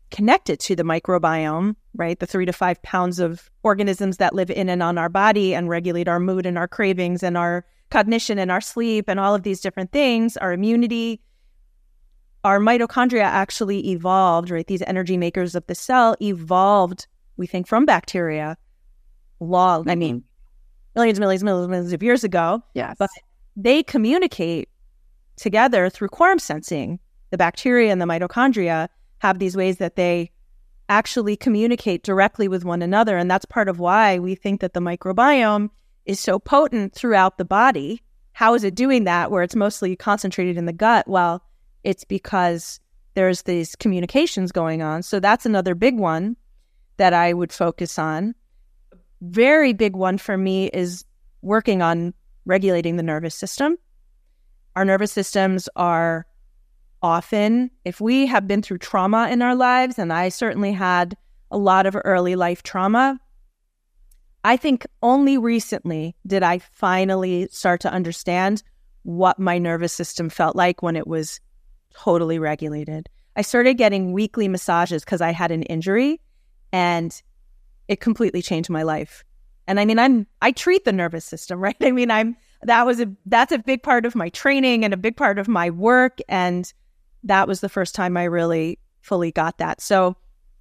connected 0.10 0.60
to 0.62 0.76
the 0.76 0.84
microbiome, 0.84 1.76
right? 1.94 2.20
The 2.20 2.26
three 2.26 2.46
to 2.46 2.54
five 2.54 2.82
pounds 2.82 3.20
of 3.20 3.52
organisms 3.64 4.18
that 4.18 4.34
live 4.34 4.50
in 4.50 4.70
and 4.70 4.82
on 4.82 4.98
our 4.98 5.10
body 5.10 5.54
and 5.54 5.70
regulate 5.70 6.08
our 6.08 6.20
mood 6.20 6.46
and 6.46 6.58
our 6.58 6.68
cravings 6.68 7.24
and 7.24 7.38
our 7.38 7.66
cognition 7.90 8.40
and 8.40 8.52
our 8.52 8.62
sleep 8.62 9.06
and 9.08 9.20
all 9.20 9.36
of 9.36 9.44
these 9.44 9.62
different 9.62 9.92
things, 9.92 10.38
our 10.38 10.54
immunity. 10.54 11.22
Our 12.48 12.60
mitochondria 12.60 13.24
actually 13.24 13.90
evolved, 13.90 14.50
right? 14.50 14.66
These 14.66 14.82
energy 14.88 15.18
makers 15.18 15.54
of 15.54 15.68
the 15.68 15.76
cell 15.76 16.16
evolved, 16.22 17.06
we 17.36 17.46
think, 17.46 17.68
from 17.68 17.86
bacteria. 17.86 18.56
Long, 19.42 19.90
I 19.90 19.96
mean, 19.96 20.24
millions, 20.96 21.20
millions, 21.20 21.44
millions, 21.44 21.68
millions 21.68 21.92
of 21.92 22.02
years 22.02 22.24
ago. 22.24 22.64
Yes. 22.74 22.96
But 22.98 23.10
they 23.58 23.84
communicate 23.84 24.70
together 25.36 25.90
through 25.90 26.08
quorum 26.08 26.40
sensing. 26.40 27.02
The 27.32 27.38
bacteria 27.38 27.92
and 27.92 28.02
the 28.02 28.06
mitochondria 28.06 28.88
have 29.18 29.40
these 29.40 29.58
ways 29.58 29.80
that 29.80 29.98
they 29.98 30.32
actually 30.88 31.36
communicate 31.36 32.02
directly 32.02 32.48
with 32.48 32.64
one 32.64 32.82
another. 32.82 33.18
And 33.18 33.30
that's 33.30 33.44
part 33.44 33.68
of 33.68 33.82
why 33.82 34.20
we 34.20 34.36
think 34.36 34.62
that 34.62 34.74
the 34.74 34.80
microbiome 34.80 35.70
is 36.06 36.22
so 36.22 36.40
potent 36.40 36.96
throughout 36.96 37.40
the 37.40 37.44
body. 37.44 38.02
How 38.32 38.54
is 38.54 38.64
it 38.64 38.74
doing 38.74 39.04
that 39.04 39.32
where 39.32 39.44
it's 39.44 39.54
mostly 39.54 39.98
concentrated 39.98 40.56
in 40.56 40.66
the 40.66 40.72
gut? 40.72 41.10
Well, 41.10 41.44
it's 41.88 42.04
because 42.04 42.80
there's 43.16 43.44
these 43.44 43.76
communications 43.76 44.52
going 44.52 44.82
on. 44.82 45.02
So 45.02 45.20
that's 45.20 45.46
another 45.46 45.74
big 45.74 45.98
one 45.98 46.36
that 46.98 47.14
I 47.14 47.34
would 47.34 47.52
focus 47.52 47.98
on 47.98 48.36
very 49.22 49.74
big 49.74 49.96
one 49.96 50.18
for 50.18 50.38
me 50.38 50.68
is 50.68 51.06
working 51.42 51.82
on 51.82 52.14
regulating 52.46 52.98
the 52.98 53.04
nervous 53.04 53.36
system. 53.36 53.78
Our 54.76 54.86
nervous 54.86 55.12
systems 55.12 55.68
are 55.76 56.26
often, 57.02 57.72
if 57.84 58.00
we 58.00 58.26
have 58.28 58.48
been 58.48 58.62
through 58.62 58.80
trauma 58.80 59.30
in 59.30 59.42
our 59.42 59.56
lives, 59.56 59.98
and 59.98 60.14
I 60.14 60.30
certainly 60.30 60.72
had 60.72 61.16
a 61.50 61.58
lot 61.58 61.86
of 61.86 61.98
early 62.04 62.36
life 62.36 62.64
trauma, 62.64 63.20
I 64.44 64.58
think 64.58 64.86
only 65.02 65.38
recently 65.38 66.16
did 66.26 66.44
I 66.44 66.60
finally 66.60 67.48
start 67.52 67.82
to 67.82 67.92
understand 67.92 68.64
what 69.04 69.40
my 69.40 69.58
nervous 69.58 69.94
system 69.94 70.30
felt 70.30 70.56
like 70.56 70.82
when 70.82 70.96
it 70.96 71.08
was 71.08 71.40
totally 71.94 72.40
regulated. 72.40 73.10
I 73.36 73.42
started 73.42 73.76
getting 73.76 74.14
weekly 74.14 74.48
massages 74.48 75.04
because 75.04 75.22
I 75.22 75.32
had 75.32 75.52
an 75.52 75.64
injury 75.64 76.20
and 76.72 77.22
it 77.88 78.00
completely 78.00 78.42
changed 78.42 78.70
my 78.70 78.84
life. 78.84 79.24
And 79.68 79.80
I 79.80 79.86
mean, 79.86 80.00
I'm 80.00 80.28
I 80.42 80.52
treat 80.52 80.86
the 80.86 80.92
nervous 80.92 81.26
system, 81.26 81.60
right? 81.64 81.78
I 81.82 81.92
mean, 81.92 82.12
I'm 82.12 82.36
that 82.64 82.86
was 82.86 83.00
a 83.00 83.12
that's 83.26 83.52
a 83.52 83.60
big 83.60 83.84
part 83.84 84.06
of 84.06 84.16
my 84.16 84.30
training 84.30 84.84
and 84.84 84.94
a 84.94 84.98
big 84.98 85.16
part 85.16 85.38
of 85.40 85.48
my 85.48 85.70
work 85.70 86.20
and 86.28 86.72
that 87.24 87.48
was 87.48 87.62
the 87.62 87.70
first 87.70 87.94
time 87.94 88.18
I 88.18 88.24
really 88.24 88.80
fully 89.02 89.32
got 89.32 89.58
that. 89.58 89.82
So 89.82 90.16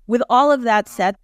with 0.06 0.22
all 0.28 0.52
of 0.52 0.62
that 0.62 0.88
said, 0.88 1.16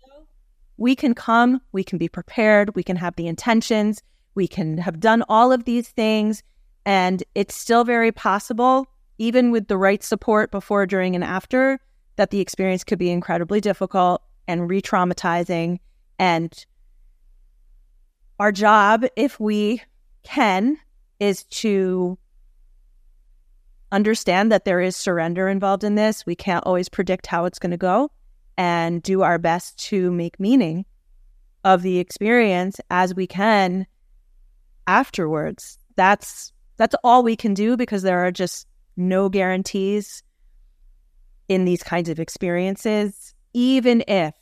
we 0.77 0.97
can 0.97 1.15
come, 1.15 1.61
we 1.73 1.85
can 1.85 1.99
be 1.99 2.09
prepared, 2.09 2.75
we 2.75 2.83
can 2.83 2.97
have 2.97 3.17
the 3.17 3.27
intentions, 3.27 4.03
we 4.35 4.49
can 4.49 4.79
have 4.79 4.99
done 5.01 5.23
all 5.29 5.53
of 5.53 5.65
these 5.65 5.89
things, 5.89 6.43
and 6.85 7.23
it's 7.35 7.55
still 7.55 7.85
very 7.85 8.11
possible, 8.11 8.87
even 9.19 9.51
with 9.51 9.69
the 9.69 9.77
right 9.77 10.03
support 10.03 10.51
before, 10.51 10.87
during, 10.87 11.15
and 11.15 11.25
after, 11.25 11.79
that 12.17 12.31
the 12.31 12.41
experience 12.41 12.85
could 12.85 12.99
be 12.99 13.11
incredibly 13.11 13.61
difficult 13.61 14.23
and 14.49 14.69
re 14.69 14.83
traumatizing. 14.83 15.79
And 16.19 16.67
our 18.39 18.53
job, 18.53 19.05
if 19.17 19.39
we 19.39 19.83
can, 20.23 20.79
is 21.21 21.45
to 21.45 22.19
understand 23.93 24.51
that 24.51 24.65
there 24.65 24.81
is 24.81 24.97
surrender 24.97 25.49
involved 25.49 25.85
in 25.85 25.95
this. 25.95 26.27
We 26.27 26.35
can't 26.35 26.67
always 26.67 26.89
predict 26.89 27.27
how 27.27 27.45
it's 27.45 27.59
going 27.59 27.71
to 27.71 27.77
go 27.77 28.11
and 28.57 29.03
do 29.03 29.23
our 29.23 29.39
best 29.39 29.79
to 29.87 30.11
make 30.11 30.41
meaning 30.41 30.85
of 31.65 31.83
the 31.83 31.99
experience 31.99 32.81
as 32.91 33.15
we 33.15 33.27
can 33.27 33.87
afterwards. 34.87 35.79
That's 35.97 36.53
that's 36.77 36.97
all 37.05 37.23
we 37.23 37.37
can 37.37 37.55
do 37.55 37.77
because 37.77 38.03
there 38.03 38.25
are 38.25 38.33
just 38.33 38.67
no 38.97 39.29
guarantees 39.29 40.23
in 41.49 41.65
these 41.65 41.83
kinds 41.83 42.09
of 42.09 42.21
experiences 42.21 43.35
even 43.55 44.03
if 44.09 44.35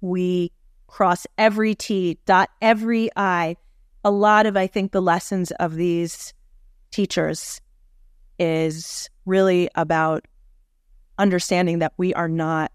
we 0.00 0.52
cross 0.86 1.26
every 1.38 1.74
T, 1.74 2.18
dot 2.26 2.50
every 2.60 3.10
I. 3.16 3.56
A 4.04 4.10
lot 4.10 4.46
of, 4.46 4.56
I 4.56 4.66
think, 4.66 4.92
the 4.92 5.02
lessons 5.02 5.50
of 5.52 5.74
these 5.74 6.32
teachers 6.90 7.60
is 8.38 9.10
really 9.26 9.68
about 9.74 10.24
understanding 11.18 11.80
that 11.80 11.92
we 11.98 12.14
are 12.14 12.28
not 12.28 12.72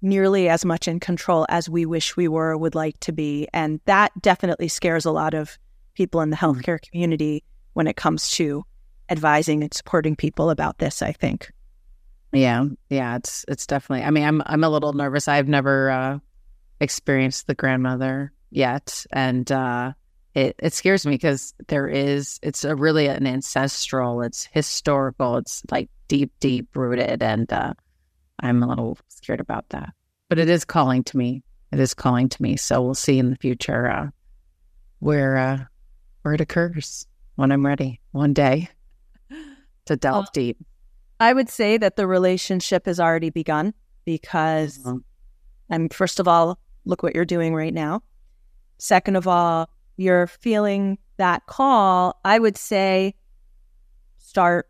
nearly 0.00 0.48
as 0.48 0.64
much 0.64 0.88
in 0.88 1.00
control 1.00 1.44
as 1.48 1.68
we 1.68 1.84
wish 1.84 2.16
we 2.16 2.28
were, 2.28 2.56
would 2.56 2.76
like 2.76 2.98
to 3.00 3.12
be. 3.12 3.48
And 3.52 3.80
that 3.84 4.12
definitely 4.22 4.68
scares 4.68 5.04
a 5.04 5.10
lot 5.10 5.34
of 5.34 5.58
people 5.94 6.20
in 6.20 6.30
the 6.30 6.36
mm-hmm. 6.36 6.58
healthcare 6.58 6.80
community 6.80 7.42
when 7.72 7.88
it 7.88 7.96
comes 7.96 8.30
to 8.32 8.64
advising 9.10 9.62
and 9.62 9.74
supporting 9.74 10.16
people 10.16 10.50
about 10.50 10.78
this, 10.78 11.02
I 11.02 11.12
think. 11.12 11.50
Yeah. 12.32 12.64
Yeah. 12.88 13.16
It's, 13.16 13.44
it's 13.48 13.66
definitely, 13.66 14.04
I 14.04 14.10
mean, 14.10 14.24
I'm, 14.24 14.42
I'm 14.46 14.64
a 14.64 14.70
little 14.70 14.92
nervous. 14.92 15.28
I've 15.28 15.48
never, 15.48 15.90
uh, 15.90 16.18
experienced 16.80 17.46
the 17.46 17.54
grandmother 17.54 18.32
yet. 18.50 19.04
And, 19.12 19.50
uh, 19.50 19.92
it, 20.34 20.56
it 20.60 20.72
scares 20.72 21.04
me 21.06 21.12
because 21.12 21.54
there 21.68 21.88
is 21.88 22.38
it's 22.42 22.64
a 22.64 22.76
really 22.76 23.06
an 23.06 23.26
ancestral 23.26 24.22
it's 24.22 24.48
historical 24.52 25.36
it's 25.36 25.62
like 25.70 25.90
deep 26.08 26.32
deep 26.40 26.68
rooted 26.76 27.22
and 27.22 27.52
uh, 27.52 27.72
i'm 28.40 28.62
a 28.62 28.68
little 28.68 28.96
scared 29.08 29.40
about 29.40 29.68
that 29.70 29.90
but 30.28 30.38
it 30.38 30.48
is 30.48 30.64
calling 30.64 31.02
to 31.04 31.16
me 31.16 31.42
it 31.72 31.80
is 31.80 31.94
calling 31.94 32.28
to 32.28 32.40
me 32.42 32.56
so 32.56 32.80
we'll 32.80 32.94
see 32.94 33.18
in 33.18 33.30
the 33.30 33.36
future 33.36 33.88
uh, 33.88 34.08
where 35.00 35.36
uh, 35.36 35.58
where 36.22 36.34
it 36.34 36.40
occurs 36.40 37.06
when 37.34 37.50
i'm 37.50 37.66
ready 37.66 38.00
one 38.12 38.32
day 38.32 38.68
to 39.86 39.96
delve 39.96 40.30
deep 40.32 40.58
i 41.18 41.32
would 41.32 41.48
say 41.48 41.76
that 41.76 41.96
the 41.96 42.06
relationship 42.06 42.86
has 42.86 43.00
already 43.00 43.30
begun 43.30 43.72
because 44.04 44.78
mm-hmm. 44.78 44.98
i'm 45.70 45.88
first 45.88 46.20
of 46.20 46.28
all 46.28 46.58
look 46.84 47.02
what 47.02 47.14
you're 47.14 47.24
doing 47.24 47.54
right 47.54 47.74
now 47.74 48.02
second 48.78 49.16
of 49.16 49.26
all 49.26 49.68
you're 50.00 50.26
feeling 50.26 50.96
that 51.18 51.44
call, 51.44 52.18
I 52.24 52.38
would 52.38 52.56
say 52.56 53.14
start 54.16 54.68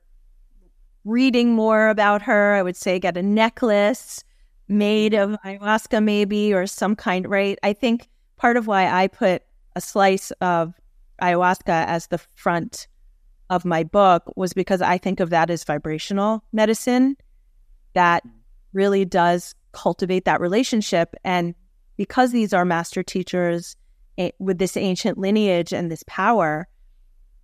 reading 1.04 1.54
more 1.54 1.88
about 1.88 2.22
her. 2.22 2.54
I 2.54 2.62
would 2.62 2.76
say 2.76 2.98
get 2.98 3.16
a 3.16 3.22
necklace 3.22 4.24
made 4.66 5.14
of 5.14 5.36
ayahuasca, 5.44 6.02
maybe, 6.02 6.52
or 6.52 6.66
some 6.66 6.96
kind, 6.96 7.28
right? 7.30 7.58
I 7.62 7.72
think 7.72 8.08
part 8.36 8.56
of 8.56 8.66
why 8.66 8.88
I 8.88 9.06
put 9.06 9.42
a 9.76 9.80
slice 9.80 10.32
of 10.40 10.74
ayahuasca 11.22 11.86
as 11.86 12.08
the 12.08 12.18
front 12.18 12.88
of 13.50 13.64
my 13.64 13.82
book 13.82 14.22
was 14.36 14.52
because 14.52 14.80
I 14.80 14.96
think 14.96 15.20
of 15.20 15.30
that 15.30 15.50
as 15.50 15.64
vibrational 15.64 16.42
medicine 16.52 17.16
that 17.92 18.24
mm-hmm. 18.24 18.36
really 18.72 19.04
does 19.04 19.54
cultivate 19.72 20.24
that 20.24 20.40
relationship. 20.40 21.14
And 21.24 21.54
because 21.96 22.32
these 22.32 22.54
are 22.54 22.64
master 22.64 23.02
teachers 23.02 23.76
with 24.38 24.58
this 24.58 24.76
ancient 24.76 25.18
lineage 25.18 25.72
and 25.72 25.90
this 25.90 26.04
power, 26.06 26.68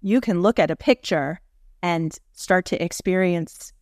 you 0.01 0.21
can 0.21 0.43
look 0.43 0.59
at 0.59 0.71
a 0.71 0.77
picture 0.77 1.41
and 1.83 2.17
start 2.33 2.65
to 2.67 2.83
experience 2.83 3.73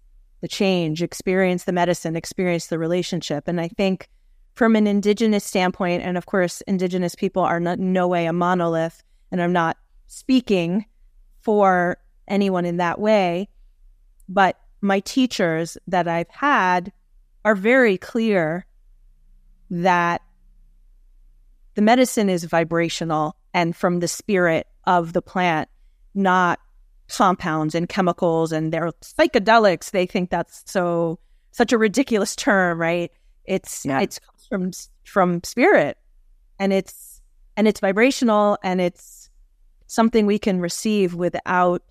the 0.40 0.48
change, 0.48 1.02
experience 1.02 1.64
the 1.64 1.72
medicine, 1.72 2.16
experience 2.16 2.66
the 2.66 2.78
relationship. 2.78 3.48
And 3.48 3.60
I 3.60 3.68
think 3.68 4.08
from 4.54 4.76
an 4.76 4.87
indigenous 4.87 5.44
standpoint, 5.44 6.02
and 6.02 6.16
of 6.16 6.26
course, 6.26 6.60
indigenous 6.62 7.14
people 7.14 7.42
are 7.42 7.60
not, 7.60 7.78
no 7.78 8.06
way 8.06 8.26
a 8.26 8.32
monolith, 8.32 9.02
and 9.30 9.42
I'm 9.42 9.52
not 9.52 9.76
speaking 10.06 10.84
for 11.40 11.98
anyone 12.28 12.64
in 12.64 12.78
that 12.78 12.98
way, 12.98 13.48
but 14.28 14.58
my 14.80 15.00
teachers 15.00 15.78
that 15.87 16.08
I've 16.08 16.30
had 16.30 16.92
are 17.44 17.54
very 17.54 17.96
clear 17.96 18.66
that 19.70 20.22
the 21.74 21.82
medicine 21.82 22.28
is 22.28 22.44
vibrational 22.44 23.37
and 23.52 23.74
from 23.74 24.00
the 24.00 24.08
spirit 24.08 24.66
of 24.84 25.12
the 25.12 25.22
plant, 25.22 25.68
not 26.14 26.60
compounds 27.08 27.74
and 27.74 27.88
chemicals 27.88 28.52
and 28.52 28.72
they're 28.72 28.92
psychedelics. 29.02 29.90
They 29.90 30.06
think 30.06 30.30
that's 30.30 30.62
so 30.66 31.18
such 31.50 31.72
a 31.72 31.78
ridiculous 31.78 32.34
term, 32.34 32.80
right? 32.80 33.10
It's 33.44 33.84
yeah. 33.84 34.00
it's 34.00 34.20
from 34.48 34.72
from 35.04 35.42
spirit 35.44 35.98
and 36.58 36.72
it's 36.72 37.20
and 37.56 37.68
it's 37.68 37.80
vibrational 37.80 38.58
and 38.62 38.80
it's 38.80 39.30
something 39.87 40.26
we 40.26 40.38
can 40.38 40.60
receive 40.60 41.14
without 41.14 41.82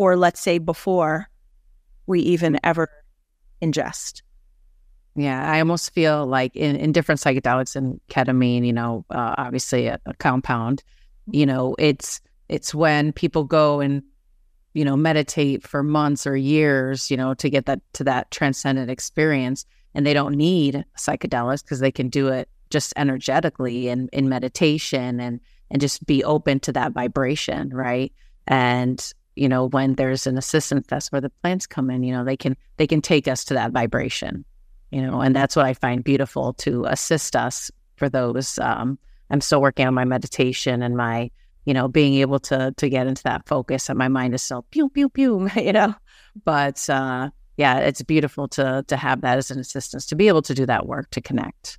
or 0.00 0.16
let's 0.16 0.40
say 0.40 0.56
before 0.56 1.28
we 2.06 2.20
even 2.20 2.58
ever 2.64 2.88
ingest. 3.60 4.22
Yeah, 5.14 5.46
I 5.46 5.58
almost 5.58 5.92
feel 5.92 6.24
like 6.24 6.56
in, 6.56 6.74
in 6.76 6.92
different 6.92 7.20
psychedelics 7.20 7.76
and 7.76 8.00
ketamine, 8.10 8.64
you 8.64 8.72
know, 8.72 9.04
uh, 9.10 9.34
obviously 9.36 9.88
a, 9.88 10.00
a, 10.06 10.14
compound, 10.14 10.82
you 11.30 11.44
know, 11.44 11.76
it's 11.78 12.22
it's 12.48 12.74
when 12.74 13.12
people 13.12 13.44
go 13.44 13.80
and 13.80 14.02
you 14.72 14.86
know 14.86 14.96
meditate 14.96 15.68
for 15.68 15.82
months 15.82 16.26
or 16.26 16.34
years, 16.34 17.10
you 17.10 17.16
know, 17.18 17.34
to 17.34 17.50
get 17.50 17.66
that 17.66 17.82
to 17.92 18.04
that 18.04 18.30
transcendent 18.30 18.90
experience, 18.90 19.66
and 19.94 20.06
they 20.06 20.14
don't 20.14 20.34
need 20.34 20.82
psychedelics 20.96 21.62
because 21.62 21.80
they 21.80 21.92
can 21.92 22.08
do 22.08 22.28
it 22.28 22.48
just 22.70 22.94
energetically 22.96 23.88
and 23.88 24.08
in 24.14 24.30
meditation 24.30 25.20
and 25.20 25.40
and 25.70 25.82
just 25.82 26.06
be 26.06 26.24
open 26.24 26.58
to 26.60 26.72
that 26.72 26.92
vibration, 26.92 27.68
right? 27.68 28.14
And 28.46 29.12
you 29.40 29.48
know, 29.48 29.66
when 29.66 29.94
there's 29.94 30.26
an 30.26 30.36
assistance, 30.38 30.86
that's 30.88 31.10
where 31.10 31.20
the 31.20 31.30
plants 31.42 31.66
come 31.66 31.90
in. 31.90 32.02
You 32.02 32.12
know, 32.12 32.24
they 32.24 32.36
can 32.36 32.56
they 32.76 32.86
can 32.86 33.00
take 33.00 33.26
us 33.26 33.44
to 33.46 33.54
that 33.54 33.72
vibration 33.72 34.44
you 34.90 35.02
know, 35.02 35.20
and 35.20 35.34
that's 35.34 35.54
what 35.56 35.66
I 35.66 35.74
find 35.74 36.02
beautiful 36.02 36.52
to 36.54 36.84
assist 36.84 37.36
us 37.36 37.70
for 37.96 38.08
those. 38.08 38.58
Um, 38.58 38.98
I'm 39.30 39.40
still 39.40 39.60
working 39.60 39.86
on 39.86 39.94
my 39.94 40.04
meditation 40.04 40.82
and 40.82 40.96
my, 40.96 41.30
you 41.64 41.74
know, 41.74 41.86
being 41.86 42.14
able 42.14 42.40
to 42.40 42.74
to 42.76 42.88
get 42.88 43.06
into 43.06 43.22
that 43.24 43.46
focus, 43.46 43.88
and 43.88 43.98
my 43.98 44.08
mind 44.08 44.34
is 44.34 44.42
still 44.42 44.66
pew 44.70 44.88
pew 44.88 45.08
pew, 45.08 45.48
you 45.56 45.72
know. 45.72 45.94
But 46.44 46.88
uh, 46.90 47.30
yeah, 47.56 47.78
it's 47.78 48.02
beautiful 48.02 48.48
to 48.48 48.84
to 48.88 48.96
have 48.96 49.20
that 49.20 49.38
as 49.38 49.50
an 49.50 49.60
assistance 49.60 50.06
to 50.06 50.16
be 50.16 50.28
able 50.28 50.42
to 50.42 50.54
do 50.54 50.66
that 50.66 50.86
work 50.86 51.10
to 51.10 51.20
connect 51.20 51.78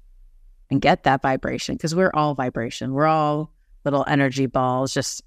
and 0.70 0.80
get 0.80 1.04
that 1.04 1.22
vibration 1.22 1.76
because 1.76 1.94
we're 1.94 2.12
all 2.14 2.34
vibration. 2.34 2.94
We're 2.94 3.08
all 3.08 3.52
little 3.84 4.06
energy 4.08 4.46
balls 4.46 4.94
just 4.94 5.22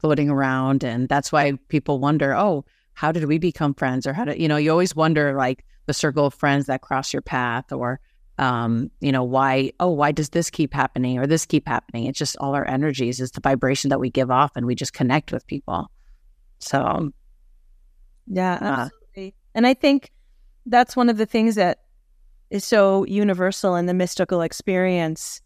floating 0.00 0.30
around, 0.30 0.84
and 0.84 1.08
that's 1.08 1.30
why 1.30 1.52
people 1.68 1.98
wonder, 1.98 2.34
oh, 2.34 2.64
how 2.94 3.12
did 3.12 3.24
we 3.24 3.38
become 3.38 3.74
friends, 3.74 4.06
or 4.06 4.12
how 4.12 4.24
did 4.24 4.40
you 4.40 4.48
know? 4.48 4.56
You 4.56 4.70
always 4.70 4.96
wonder 4.96 5.34
like 5.34 5.64
the 5.86 5.94
circle 5.94 6.26
of 6.26 6.34
friends 6.34 6.66
that 6.66 6.82
cross 6.82 7.12
your 7.12 7.22
path 7.22 7.72
or 7.72 8.00
um, 8.40 8.90
you 9.00 9.12
know, 9.12 9.22
why, 9.22 9.70
oh, 9.80 9.90
why 9.90 10.12
does 10.12 10.30
this 10.30 10.48
keep 10.48 10.72
happening 10.72 11.18
or 11.18 11.26
this 11.26 11.44
keep 11.44 11.68
happening? 11.68 12.06
It's 12.06 12.18
just 12.18 12.38
all 12.38 12.54
our 12.54 12.66
energies, 12.66 13.20
is 13.20 13.32
the 13.32 13.40
vibration 13.42 13.90
that 13.90 14.00
we 14.00 14.08
give 14.08 14.30
off 14.30 14.52
and 14.56 14.64
we 14.64 14.74
just 14.74 14.94
connect 14.94 15.30
with 15.30 15.46
people. 15.46 15.90
So, 16.58 17.12
yeah, 18.26 18.58
absolutely. 18.60 19.28
Uh, 19.28 19.40
and 19.54 19.66
I 19.66 19.74
think 19.74 20.10
that's 20.64 20.96
one 20.96 21.10
of 21.10 21.18
the 21.18 21.26
things 21.26 21.56
that 21.56 21.80
is 22.48 22.64
so 22.64 23.04
universal 23.04 23.76
in 23.76 23.84
the 23.84 23.94
mystical 23.94 24.40
experience 24.40 25.42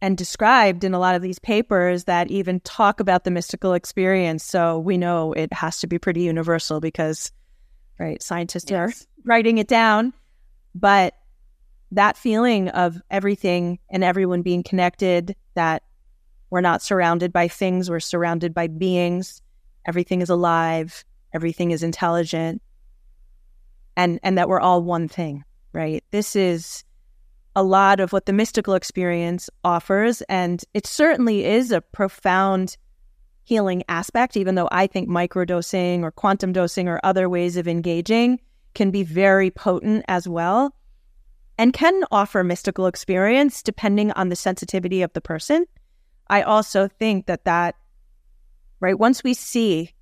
and 0.00 0.16
described 0.18 0.84
in 0.84 0.94
a 0.94 0.98
lot 0.98 1.14
of 1.14 1.22
these 1.22 1.38
papers 1.38 2.04
that 2.04 2.30
even 2.30 2.60
talk 2.60 3.00
about 3.00 3.24
the 3.24 3.30
mystical 3.30 3.72
experience. 3.72 4.44
So 4.44 4.78
we 4.78 4.98
know 4.98 5.32
it 5.32 5.52
has 5.52 5.80
to 5.80 5.86
be 5.86 5.98
pretty 5.98 6.20
universal 6.20 6.80
because 6.80 7.32
right? 7.98 8.22
Scientists 8.22 8.70
yes. 8.70 9.02
are 9.02 9.06
writing 9.24 9.58
it 9.58 9.68
down. 9.68 10.12
But 10.74 11.14
that 11.92 12.16
feeling 12.16 12.68
of 12.68 13.00
everything 13.10 13.78
and 13.88 14.04
everyone 14.04 14.42
being 14.42 14.62
connected, 14.62 15.34
that 15.54 15.82
we're 16.50 16.60
not 16.60 16.82
surrounded 16.82 17.32
by 17.32 17.48
things, 17.48 17.88
we're 17.88 18.00
surrounded 18.00 18.52
by 18.52 18.66
beings, 18.66 19.42
everything 19.86 20.20
is 20.20 20.30
alive, 20.30 21.04
everything 21.32 21.70
is 21.70 21.82
intelligent, 21.82 22.60
and 23.96 24.20
and 24.22 24.36
that 24.36 24.48
we're 24.48 24.60
all 24.60 24.82
one 24.82 25.08
thing, 25.08 25.44
right? 25.72 26.04
This 26.10 26.36
is 26.36 26.84
a 27.56 27.62
lot 27.62 27.98
of 28.00 28.12
what 28.12 28.26
the 28.26 28.32
mystical 28.34 28.74
experience 28.74 29.48
offers. 29.64 30.20
And 30.28 30.62
it 30.74 30.86
certainly 30.86 31.44
is 31.44 31.72
a 31.72 31.80
profound 31.80 32.76
healing 33.44 33.82
aspect, 33.88 34.36
even 34.36 34.56
though 34.56 34.68
I 34.70 34.86
think 34.86 35.08
microdosing 35.08 36.02
or 36.02 36.10
quantum 36.10 36.52
dosing 36.52 36.86
or 36.86 37.00
other 37.02 37.28
ways 37.28 37.56
of 37.56 37.66
engaging 37.66 38.40
can 38.74 38.90
be 38.90 39.02
very 39.02 39.50
potent 39.50 40.04
as 40.06 40.28
well 40.28 40.76
and 41.56 41.72
can 41.72 42.04
offer 42.10 42.44
mystical 42.44 42.86
experience 42.86 43.62
depending 43.62 44.12
on 44.12 44.28
the 44.28 44.36
sensitivity 44.36 45.00
of 45.00 45.12
the 45.14 45.22
person. 45.22 45.64
I 46.28 46.42
also 46.42 46.88
think 46.88 47.24
that 47.26 47.44
that, 47.44 47.76
right, 48.80 48.98
once 48.98 49.24
we 49.24 49.32
see, 49.32 49.94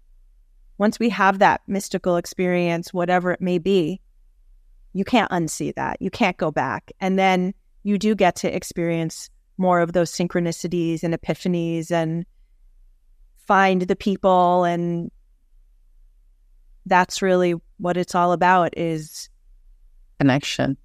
once 0.77 0.99
we 0.99 1.11
have 1.11 1.39
that 1.39 1.61
mystical 1.69 2.17
experience, 2.17 2.93
whatever 2.93 3.31
it 3.31 3.41
may 3.41 3.59
be, 3.59 4.01
you 4.95 5.05
can't 5.05 5.31
unsee 5.31 5.75
that. 5.75 6.01
You 6.01 6.11
can't 6.11 6.37
go 6.37 6.51
back. 6.51 6.93
And 7.01 7.19
then 7.19 7.53
you 7.83 7.99
do 7.99 8.15
get 8.15 8.37
to 8.37 8.55
experience 8.55 9.29
more 9.59 9.81
of 9.81 9.93
those 9.93 10.11
synchronicities 10.11 11.03
and 11.03 11.13
epiphanies 11.13 11.91
and 11.91 12.25
find 13.47 13.83
the 13.83 13.97
people 13.97 14.65
and 14.65 15.11
that's 16.87 17.23
really 17.23 17.55
what 17.79 17.97
it's 17.97 18.15
all 18.15 18.33
about 18.33 18.77
is 18.77 19.29
connection. 20.19 20.77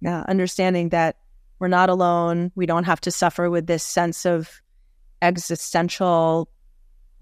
Yeah, 0.00 0.24
understanding 0.28 0.88
that 0.90 1.16
we're 1.58 1.68
not 1.68 1.88
alone. 1.88 2.50
We 2.54 2.66
don't 2.66 2.84
have 2.84 3.00
to 3.02 3.10
suffer 3.10 3.50
with 3.50 3.66
this 3.66 3.84
sense 3.84 4.24
of 4.24 4.60
existential 5.20 6.48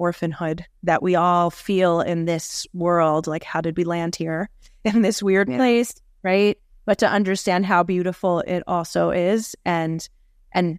orphanhood 0.01 0.65
that 0.83 1.03
we 1.03 1.15
all 1.15 1.51
feel 1.51 2.01
in 2.01 2.25
this 2.25 2.67
world. 2.73 3.27
Like, 3.27 3.45
how 3.45 3.61
did 3.61 3.77
we 3.77 3.85
land 3.85 4.17
here? 4.17 4.49
in 4.85 5.03
this 5.03 5.23
weird 5.23 5.49
yeah. 5.49 5.57
place, 5.57 5.95
right? 6.23 6.59
But 6.87 6.99
to 6.99 7.09
understand 7.09 7.67
how 7.67 7.83
beautiful 7.83 8.41
it 8.41 8.63
also 8.67 9.11
is 9.11 9.55
and 9.65 10.09
and 10.53 10.79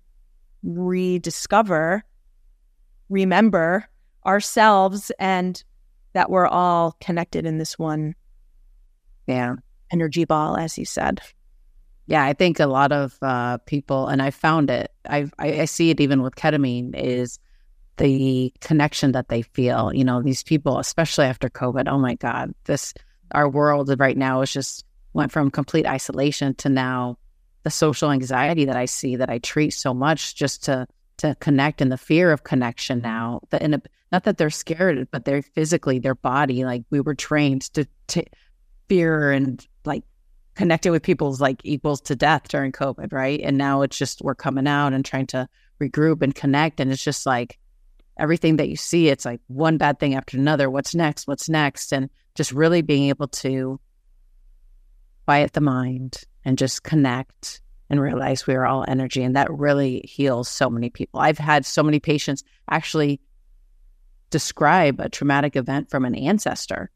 rediscover, 0.64 2.04
remember 3.10 3.88
ourselves 4.26 5.12
and 5.20 5.64
that 6.14 6.30
we're 6.30 6.48
all 6.48 6.96
connected 7.00 7.46
in 7.46 7.58
this 7.58 7.80
one 7.80 8.14
yeah 9.26 9.56
energy 9.92 10.26
ball 10.26 10.56
as 10.58 10.78
you 10.78 10.86
said 10.86 11.20
yeah 12.06 12.24
i 12.24 12.34
think 12.34 12.60
a 12.60 12.68
lot 12.68 12.92
of 12.92 13.18
uh, 13.24 13.58
people 13.66 14.08
and 14.08 14.22
i 14.22 14.30
found 14.30 14.70
it 14.70 14.92
I, 15.10 15.28
I 15.40 15.66
see 15.66 15.90
it 15.90 16.00
even 16.00 16.22
with 16.22 16.36
ketamine 16.36 16.94
is 16.96 17.40
the 18.02 18.52
connection 18.62 19.12
that 19.12 19.30
they 19.30 19.44
feel 19.44 19.92
you 19.94 20.04
know 20.04 20.22
these 20.22 20.44
people 20.44 20.80
especially 20.80 21.26
after 21.26 21.50
covid 21.50 21.88
oh 21.88 22.00
my 22.00 22.16
god 22.16 22.52
this 22.66 22.94
our 23.32 23.48
world 23.48 23.94
right 24.00 24.18
now 24.18 24.42
is 24.42 24.52
just 24.52 24.86
went 25.14 25.32
from 25.32 25.52
complete 25.52 25.86
isolation 25.86 26.56
to 26.56 26.70
now 26.70 27.18
the 27.64 27.70
social 27.70 28.12
anxiety 28.12 28.66
that 28.66 28.76
I 28.76 28.86
see 28.86 29.16
that 29.18 29.30
I 29.30 29.38
treat 29.40 29.72
so 29.72 29.94
much 29.94 30.36
just 30.36 30.64
to 30.66 30.88
to 31.18 31.36
connect 31.40 31.82
and 31.82 31.92
the 31.92 31.98
fear 31.98 32.32
of 32.32 32.44
connection 32.44 33.00
now. 33.00 33.42
Not 34.12 34.24
that 34.24 34.38
they're 34.38 34.50
scared, 34.50 35.08
but 35.12 35.24
they're 35.24 35.44
physically 35.44 36.00
their 36.00 36.16
body 36.16 36.66
like 36.66 36.84
we 36.90 37.00
were 37.00 37.14
trained 37.14 37.62
to, 37.74 37.86
to 38.08 38.24
fear 38.90 39.32
and 39.32 39.66
like 39.86 40.04
connecting 40.56 40.92
with 40.92 41.04
people's 41.04 41.40
like 41.40 41.62
equals 41.64 42.02
to 42.02 42.16
death 42.16 42.48
during 42.48 42.72
COVID, 42.72 43.14
right? 43.14 43.40
And 43.44 43.58
now 43.58 43.84
it's 43.84 43.98
just 43.98 44.24
we're 44.24 44.34
coming 44.34 44.68
out 44.68 44.94
and 44.94 45.06
trying 45.06 45.28
to 45.28 45.48
regroup 45.80 46.24
and 46.24 46.34
connect, 46.34 46.80
and 46.80 46.92
it's 46.92 47.04
just 47.04 47.26
like 47.26 47.60
everything 48.22 48.58
that 48.58 48.70
you 48.70 48.76
see, 48.76 49.10
it's 49.10 49.26
like 49.26 49.42
one 49.48 49.78
bad 49.78 50.00
thing 50.00 50.16
after 50.16 50.38
another. 50.38 50.70
What's 50.70 50.94
next? 50.94 51.28
What's 51.28 51.50
next? 51.50 51.92
And 51.92 52.10
just 52.36 52.52
really 52.52 52.82
being 52.82 53.10
able 53.10 53.28
to 53.28 53.80
quiet 55.26 55.54
the 55.54 55.62
mind 55.62 56.24
and 56.46 56.58
just 56.58 56.84
connect 56.84 57.62
and 57.90 58.00
realize 58.00 58.48
we 58.48 58.54
are 58.54 58.66
all 58.66 58.86
energy. 58.88 59.24
And 59.24 59.36
that 59.36 59.52
really 59.52 60.02
heals 60.06 60.48
so 60.48 60.70
many 60.70 60.90
people. 60.90 61.20
I've 61.20 61.38
had 61.38 61.66
so 61.66 61.84
many 61.84 62.00
patients 62.00 62.44
actually 62.70 63.20
describe 64.30 65.00
a 65.00 65.10
traumatic 65.10 65.56
event 65.56 65.90
from 65.90 66.06
an 66.06 66.16
ancestor 66.16 66.90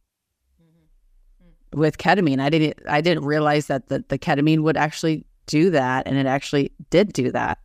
mm-hmm. 0.61 1.79
with 1.79 1.97
ketamine. 1.97 2.39
I 2.39 2.49
didn't 2.49 2.79
I 2.87 3.01
didn't 3.01 3.25
realize 3.25 3.67
that 3.67 3.89
the, 3.89 4.05
the 4.07 4.17
ketamine 4.17 4.61
would 4.61 4.77
actually 4.77 5.25
do 5.47 5.71
that 5.71 6.07
and 6.07 6.17
it 6.17 6.27
actually 6.27 6.71
did 6.89 7.11
do 7.11 7.31
that, 7.31 7.59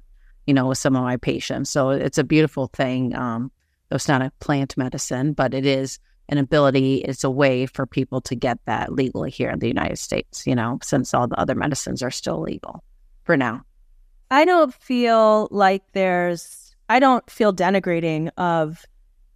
you 0.47 0.55
know, 0.55 0.67
with 0.67 0.79
some 0.79 0.97
of 0.97 1.03
my 1.03 1.17
patients. 1.17 1.71
So 1.71 1.91
it's 1.91 2.19
a 2.19 2.25
beautiful 2.25 2.69
thing. 2.69 3.15
Um, 3.15 3.51
it's 3.91 4.09
not 4.09 4.23
a 4.23 4.33
plant 4.41 4.77
medicine, 4.77 5.33
but 5.33 5.55
it 5.55 5.67
is 5.67 5.99
an 6.29 6.39
ability, 6.39 6.99
it's 6.99 7.25
a 7.25 7.31
way 7.31 7.67
for 7.67 7.87
people 7.87 8.21
to 8.21 8.37
get 8.37 8.59
that 8.67 8.93
legally 8.93 9.31
here 9.31 9.51
in 9.51 9.59
the 9.59 9.67
United 9.67 9.99
States, 9.99 10.47
you 10.47 10.55
know, 10.55 10.79
since 10.83 11.13
all 11.13 11.27
the 11.27 11.39
other 11.39 11.57
medicines 11.57 12.03
are 12.03 12.11
still 12.11 12.41
legal 12.41 12.85
for 13.25 13.37
now. 13.37 13.63
I 14.31 14.45
don't 14.45 14.73
feel 14.73 15.49
like 15.51 15.83
there's, 15.93 16.77
I 16.89 17.01
don't 17.01 17.29
feel 17.29 17.53
denigrating 17.53 18.31
of 18.37 18.87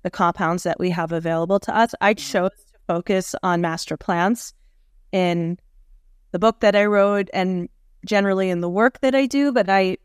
the 0.05 0.11
compounds 0.11 0.63
that 0.63 0.79
we 0.79 0.91
have 0.91 1.11
available 1.11 1.59
to 1.61 1.77
us. 1.77 1.95
I 2.01 2.15
mm-hmm. 2.15 2.33
chose 2.33 2.51
to 2.51 2.79
focus 2.87 3.35
on 3.43 3.61
master 3.61 3.97
plants 3.97 4.55
in 5.11 5.59
the 6.31 6.39
book 6.39 6.61
that 6.61 6.77
I 6.77 6.85
wrote 6.85 7.29
and 7.35 7.69
generally 8.07 8.51
in 8.51 8.61
the 8.61 8.69
work 8.69 9.01
that 9.01 9.17
I 9.17 9.27
do, 9.27 9.51
but 9.51 9.69
I 9.69 9.97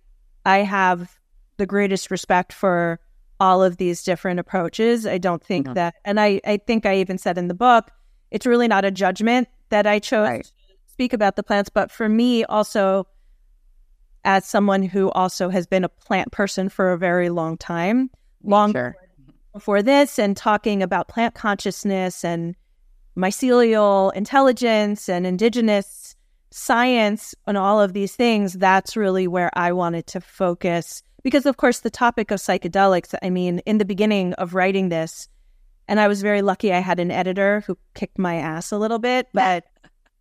I 0.46 0.60
have 0.60 1.18
the 1.58 1.66
greatest 1.66 2.10
respect 2.12 2.54
for 2.54 3.00
all 3.40 3.64
of 3.64 3.78
these 3.78 4.04
different 4.04 4.40
approaches. 4.40 5.06
I 5.06 5.18
don't 5.18 5.44
think 5.44 5.66
mm-hmm. 5.66 5.74
that, 5.76 5.96
and 6.04 6.20
I, 6.20 6.42
I 6.46 6.58
think 6.58 6.86
I 6.86 6.98
even 6.98 7.18
said 7.18 7.38
in 7.38 7.48
the 7.48 7.54
book, 7.54 7.92
it's 8.32 8.46
really 8.46 8.68
not 8.68 8.86
a 8.86 8.92
judgment 8.92 9.48
that 9.70 9.88
I 9.88 10.00
chose 10.00 10.28
right. 10.28 10.44
to 10.44 10.52
speak 10.88 11.14
about 11.14 11.36
the 11.36 11.44
plants, 11.44 11.70
but 11.70 11.92
for 11.92 12.10
me 12.10 12.44
also, 12.46 13.08
as 14.26 14.46
someone 14.46 14.84
who 14.84 15.10
also 15.12 15.50
has 15.50 15.66
been 15.66 15.84
a 15.84 15.90
plant 15.90 16.32
person 16.32 16.70
for 16.70 16.92
a 16.92 16.98
very 16.98 17.30
long 17.30 17.58
time, 17.58 18.10
long 18.44 18.74
sure. 18.74 18.96
before 19.54 19.82
this, 19.82 20.20
and 20.20 20.36
talking 20.36 20.84
about 20.84 21.08
plant 21.08 21.36
consciousness 21.36 22.26
and 22.26 22.56
mycelial 23.18 24.14
intelligence 24.14 25.10
and 25.10 25.26
indigenous 25.26 26.09
science 26.52 27.36
and 27.48 27.58
all 27.58 27.82
of 27.82 27.94
these 27.94 28.16
things, 28.16 28.54
that's 28.54 28.98
really 28.98 29.28
where 29.28 29.50
I 29.54 29.72
wanted 29.72 30.08
to 30.08 30.22
focus. 30.22 31.04
Because 31.24 31.46
of 31.46 31.58
course 31.58 31.80
the 31.80 31.90
topic 31.90 32.32
of 32.32 32.40
psychedelics 32.40 33.14
i 33.22 33.30
mean 33.30 33.60
in 33.66 33.78
the 33.78 33.84
beginning 33.86 34.34
of 34.36 34.54
writing 34.54 34.88
this 34.88 35.28
and 35.90 36.00
i 36.00 36.08
was 36.08 36.22
very 36.22 36.42
lucky 36.42 36.72
i 36.72 36.80
had 36.80 36.98
an 36.98 37.12
editor 37.12 37.62
who 37.68 37.78
kicked 37.94 38.18
my 38.18 38.36
ass 38.36 38.72
a 38.72 38.78
little 38.78 39.00
bit 39.00 39.28
but 39.34 39.66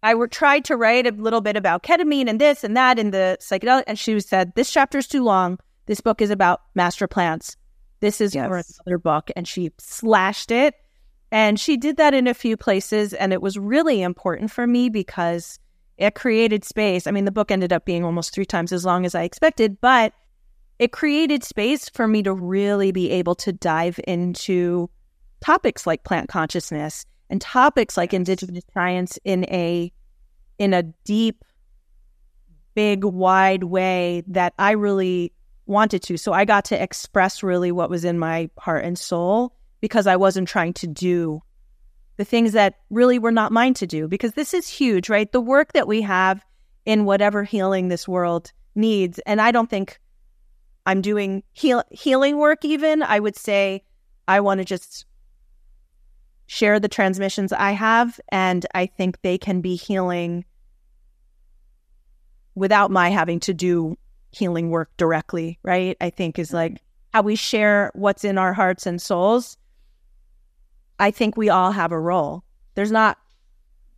i 0.02 0.12
were, 0.12 0.26
tried 0.26 0.64
to 0.64 0.76
write 0.76 1.06
a 1.06 1.12
little 1.12 1.40
bit 1.40 1.56
about 1.56 1.84
ketamine 1.84 2.28
and 2.28 2.40
this 2.40 2.64
and 2.64 2.76
that 2.76 2.98
in 2.98 3.12
the 3.12 3.38
psychedelic 3.40 3.84
and 3.86 3.96
she 3.96 4.18
said 4.18 4.52
this 4.56 4.72
chapter 4.72 4.98
is 4.98 5.06
too 5.06 5.22
long. 5.22 5.58
This 5.88 6.00
book 6.02 6.20
is 6.20 6.30
about 6.30 6.60
master 6.74 7.08
plants. 7.08 7.56
This 8.00 8.20
is 8.20 8.34
yes. 8.34 8.46
for 8.46 8.56
another 8.56 8.98
book. 8.98 9.30
And 9.34 9.48
she 9.48 9.72
slashed 9.78 10.50
it. 10.50 10.74
And 11.32 11.58
she 11.58 11.76
did 11.76 11.96
that 11.96 12.14
in 12.14 12.26
a 12.26 12.34
few 12.34 12.56
places 12.56 13.14
and 13.14 13.32
it 13.32 13.40
was 13.40 13.58
really 13.58 14.02
important 14.02 14.50
for 14.50 14.66
me 14.66 14.90
because 14.90 15.58
it 15.98 16.14
created 16.14 16.64
space. 16.64 17.06
I 17.06 17.10
mean 17.10 17.24
the 17.24 17.30
book 17.30 17.50
ended 17.50 17.72
up 17.72 17.84
being 17.84 18.04
almost 18.04 18.32
three 18.32 18.46
times 18.46 18.72
as 18.72 18.84
long 18.84 19.04
as 19.04 19.14
i 19.14 19.22
expected 19.22 19.80
but 19.80 20.12
it 20.78 20.92
created 20.92 21.42
space 21.42 21.88
for 21.88 22.06
me 22.06 22.22
to 22.22 22.32
really 22.32 22.92
be 22.92 23.10
able 23.10 23.34
to 23.36 23.52
dive 23.52 23.98
into 24.06 24.88
topics 25.40 25.86
like 25.86 26.04
plant 26.04 26.28
consciousness 26.28 27.04
and 27.30 27.40
topics 27.40 27.96
like 27.96 28.14
indigenous 28.14 28.64
science 28.72 29.18
in 29.24 29.44
a 29.46 29.92
in 30.58 30.74
a 30.74 30.82
deep 31.04 31.44
big 32.74 33.04
wide 33.04 33.64
way 33.64 34.22
that 34.26 34.54
I 34.58 34.72
really 34.72 35.32
wanted 35.66 36.02
to. 36.04 36.16
So 36.16 36.32
I 36.32 36.44
got 36.44 36.64
to 36.66 36.80
express 36.82 37.42
really 37.42 37.72
what 37.72 37.90
was 37.90 38.04
in 38.04 38.18
my 38.18 38.50
heart 38.58 38.84
and 38.84 38.98
soul 38.98 39.52
because 39.80 40.06
I 40.06 40.16
wasn't 40.16 40.48
trying 40.48 40.74
to 40.74 40.86
do 40.86 41.42
the 42.18 42.24
things 42.24 42.52
that 42.52 42.74
really 42.90 43.18
were 43.18 43.32
not 43.32 43.50
mine 43.50 43.72
to 43.74 43.86
do 43.86 44.06
because 44.06 44.32
this 44.32 44.52
is 44.52 44.68
huge 44.68 45.08
right 45.08 45.32
the 45.32 45.40
work 45.40 45.72
that 45.72 45.88
we 45.88 46.02
have 46.02 46.44
in 46.84 47.06
whatever 47.06 47.42
healing 47.42 47.88
this 47.88 48.06
world 48.06 48.52
needs 48.74 49.18
and 49.20 49.40
I 49.40 49.50
don't 49.50 49.70
think 49.70 49.98
I'm 50.88 51.02
doing 51.02 51.42
heal- 51.52 51.84
healing 51.90 52.38
work, 52.38 52.64
even, 52.64 53.02
I 53.02 53.20
would 53.20 53.36
say 53.36 53.84
I 54.26 54.40
want 54.40 54.60
to 54.60 54.64
just 54.64 55.04
share 56.46 56.80
the 56.80 56.88
transmissions 56.88 57.52
I 57.52 57.72
have. 57.72 58.18
And 58.30 58.64
I 58.74 58.86
think 58.86 59.20
they 59.20 59.36
can 59.36 59.60
be 59.60 59.76
healing 59.76 60.46
without 62.54 62.90
my 62.90 63.10
having 63.10 63.38
to 63.40 63.52
do 63.52 63.98
healing 64.32 64.70
work 64.70 64.88
directly, 64.96 65.58
right? 65.62 65.94
I 66.00 66.08
think 66.08 66.38
is 66.38 66.54
like 66.54 66.72
mm-hmm. 66.72 66.84
how 67.12 67.20
we 67.20 67.36
share 67.36 67.92
what's 67.94 68.24
in 68.24 68.38
our 68.38 68.54
hearts 68.54 68.86
and 68.86 69.00
souls. 69.00 69.58
I 70.98 71.10
think 71.10 71.36
we 71.36 71.48
all 71.48 71.72
have 71.72 71.92
a 71.92 72.00
role. 72.00 72.44
There's 72.74 72.92
not 72.92 73.18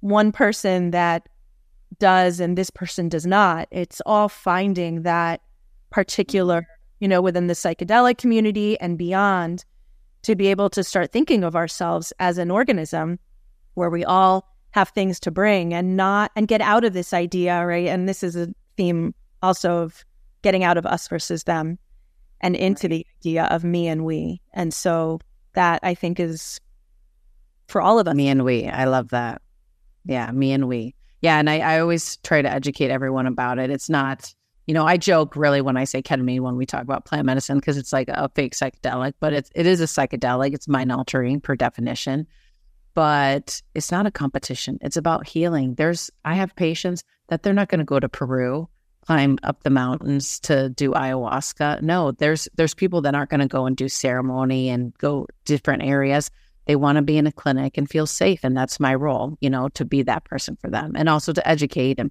one 0.01 0.33
person 0.33 0.91
that 0.91 1.29
does 1.99 2.41
and 2.41 2.57
this 2.57 2.71
person 2.71 3.09
does 3.09 3.27
not. 3.27 3.69
It's 3.71 4.01
all 4.07 4.29
finding 4.29 5.03
that 5.03 5.41
particular 5.91 6.67
you 7.01 7.09
know, 7.09 7.23
within 7.23 7.47
the 7.49 7.55
psychedelic 7.55 8.19
community 8.19 8.79
and 8.79 8.97
beyond 8.97 9.65
to 10.23 10.37
be 10.37 10.49
able 10.49 10.71
to 10.71 10.85
start 10.85 11.11
thinking 11.11 11.43
of 11.43 11.57
ourselves 11.57 12.13
as 12.19 12.39
an 12.39 12.51
organism 12.51 13.19
where 13.75 13.91
we 13.91 14.05
all 14.05 14.47
have 14.73 14.91
things 14.91 15.19
to 15.19 15.31
bring 15.31 15.75
and 15.75 15.97
not 15.97 16.31
and 16.37 16.47
get 16.47 16.61
out 16.61 16.85
of 16.85 16.93
this 16.93 17.13
idea, 17.13 17.65
right? 17.65 17.89
And 17.89 18.09
this 18.09 18.23
is 18.23 18.37
a 18.37 18.55
theme 18.77 19.15
also 19.43 19.79
of 19.79 20.05
getting 20.43 20.63
out 20.63 20.77
of 20.77 20.87
us 20.87 21.09
versus 21.09 21.45
them 21.45 21.79
and 22.43 22.55
into 22.55 22.87
the 22.87 23.07
idea 23.19 23.45
of 23.45 23.65
me 23.65 23.89
and 23.89 24.05
we. 24.05 24.41
And 24.53 24.73
so 24.73 25.21
that 25.55 25.81
I 25.83 25.95
think 25.95 26.21
is 26.21 26.61
for 27.71 27.81
all 27.81 27.99
of 27.99 28.09
us. 28.09 28.15
Me 28.15 28.29
and 28.29 28.45
we. 28.45 28.67
I 28.67 28.85
love 28.85 29.09
that. 29.11 29.41
Yeah, 30.05 30.31
me 30.33 30.53
and 30.53 30.69
we. 30.69 30.95
Yeah. 31.23 31.39
And 31.39 31.49
I, 31.49 31.59
I 31.59 31.81
always 31.81 32.17
try 32.19 32.43
to 32.43 32.51
educate 32.51 32.91
everyone 32.91 33.27
about 33.27 33.59
it. 33.59 33.71
It's 33.71 33.91
not, 33.91 34.35
you 34.67 34.75
know, 34.75 34.87
I 34.87 34.97
joke 34.97 35.37
really 35.37 35.61
when 35.61 35.77
I 35.77 35.85
say 35.85 36.03
ketamine 36.03 36.41
when 36.41 36.57
we 36.57 36.67
talk 36.67 36.83
about 36.83 37.05
plant 37.05 37.27
medicine 37.27 37.59
because 37.59 37.77
it's 37.77 37.93
like 37.93 38.09
a 38.09 38.31
fake 38.35 38.55
psychedelic, 38.55 39.15
but 39.21 39.33
it's 39.33 39.51
it 39.55 39.67
is 39.67 39.81
a 39.81 39.85
psychedelic. 39.85 40.55
It's 40.55 40.69
mind 40.69 40.93
altering 40.93 41.41
per 41.41 41.55
definition. 41.55 42.27
But 42.95 43.63
it's 43.75 43.93
not 43.93 44.07
a 44.07 44.11
competition. 44.11 44.79
It's 44.81 44.97
about 44.97 45.27
healing. 45.27 45.75
There's 45.75 46.11
I 46.25 46.35
have 46.35 46.57
patients 46.57 47.05
that 47.29 47.43
they're 47.43 47.55
not 47.55 47.69
going 47.69 47.79
to 47.79 47.85
go 47.85 48.01
to 48.01 48.09
Peru, 48.09 48.69
climb 49.07 49.39
up 49.45 49.63
the 49.63 49.71
mountains 49.71 50.41
to 50.41 50.71
do 50.71 50.91
ayahuasca. 50.91 51.83
No, 51.83 52.11
there's 52.13 52.49
there's 52.57 52.75
people 52.75 53.01
that 53.03 53.15
aren't 53.15 53.31
going 53.31 53.41
to 53.41 53.47
go 53.47 53.67
and 53.67 53.77
do 53.77 53.89
ceremony 53.89 54.69
and 54.71 54.93
go 54.99 55.27
different 55.45 55.85
areas 55.85 56.31
they 56.67 56.77
want 56.77 56.97
to 56.97 57.03
be 57.03 57.19
in 57.19 57.27
a 57.27 57.33
clinic 57.33 57.77
and 57.77 57.89
feel 57.89 58.07
safe 58.07 58.41
and 58.45 58.57
that's 58.57 58.81
my 58.81 58.95
role 58.95 59.37
you 59.41 59.51
know 59.51 59.69
to 59.71 59.85
be 59.85 60.03
that 60.03 60.25
person 60.25 60.57
for 60.61 60.71
them 60.71 60.93
and 60.95 61.09
also 61.09 61.33
to 61.33 61.49
educate 61.49 61.99
and 61.99 62.11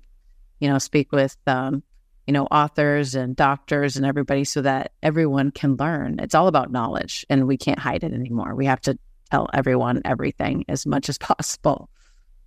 you 0.60 0.70
know 0.70 0.78
speak 0.78 1.12
with 1.12 1.36
um, 1.48 1.84
you 2.28 2.34
know 2.34 2.46
authors 2.46 3.16
and 3.16 3.36
doctors 3.36 3.98
and 3.98 4.06
everybody 4.06 4.44
so 4.44 4.62
that 4.62 4.92
everyone 5.02 5.52
can 5.52 5.76
learn. 5.78 6.20
It's 6.20 6.36
all 6.36 6.48
about 6.48 6.72
knowledge 6.72 7.26
and 7.30 7.48
we 7.48 7.58
can't 7.58 7.80
hide 7.80 8.04
it 8.04 8.14
anymore. 8.14 8.54
We 8.56 8.66
have 8.66 8.82
to 8.82 8.98
tell 9.32 9.50
everyone 9.54 10.02
everything 10.06 10.66
as 10.68 10.86
much 10.86 11.10
as 11.10 11.18
possible 11.30 11.90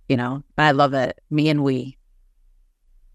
you 0.07 0.17
know? 0.17 0.43
But 0.55 0.63
i 0.63 0.71
love 0.71 0.93
it. 0.93 1.19
Me 1.29 1.49
and 1.49 1.63
we. 1.63 1.97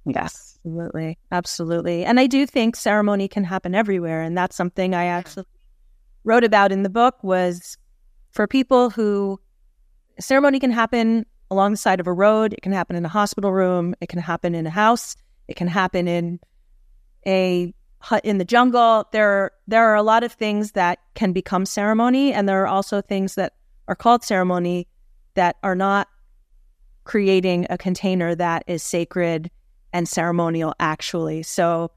Yes. 0.05 0.59
Absolutely. 0.65 1.19
Absolutely. 1.31 2.05
And 2.05 2.19
i 2.19 2.27
do 2.27 2.47
think 2.47 2.77
ceremony 2.77 3.29
can 3.29 3.45
happen 3.45 3.75
everywhere 3.75 4.23
and 4.23 4.37
that's 4.37 4.57
something 4.57 4.95
i 4.95 5.05
actually 5.05 5.45
wrote 6.25 6.45
about 6.45 6.73
in 6.73 6.83
the 6.83 6.91
book 6.91 7.23
was 7.23 7.77
for 8.39 8.47
people 8.47 8.89
who 8.89 9.41
ceremony 10.21 10.61
can 10.61 10.71
happen 10.71 11.27
along 11.51 11.73
the 11.73 11.77
side 11.77 11.99
of 11.99 12.07
a 12.07 12.13
road, 12.13 12.53
it 12.53 12.63
can 12.63 12.71
happen 12.71 12.95
in 12.95 13.05
a 13.05 13.09
hospital 13.09 13.53
room, 13.53 13.97
it 14.01 14.09
can 14.09 14.21
happen 14.21 14.55
in 14.55 14.65
a 14.65 14.71
house, 14.71 15.17
it 15.49 15.57
can 15.57 15.67
happen 15.67 16.07
in 16.07 16.39
a 17.27 17.75
hut 17.99 18.25
in 18.25 18.39
the 18.39 18.45
jungle. 18.45 19.09
There 19.11 19.51
there 19.67 19.85
are 19.89 19.97
a 19.97 20.05
lot 20.05 20.23
of 20.23 20.31
things 20.31 20.71
that 20.73 21.01
can 21.17 21.33
become 21.33 21.67
ceremony 21.67 22.33
and 22.33 22.49
there 22.49 22.63
are 22.63 22.69
also 22.69 23.01
things 23.01 23.35
that 23.35 23.55
are 23.89 23.97
called 23.97 24.23
ceremony 24.23 24.87
that 25.35 25.57
are 25.65 25.75
not 25.75 26.07
creating 27.03 27.67
a 27.71 27.77
container 27.77 28.37
that 28.37 28.63
is 28.69 28.85
sacred 28.85 29.51
and 29.93 30.09
ceremonial 30.09 30.77
actually. 30.79 31.43
So 31.43 31.91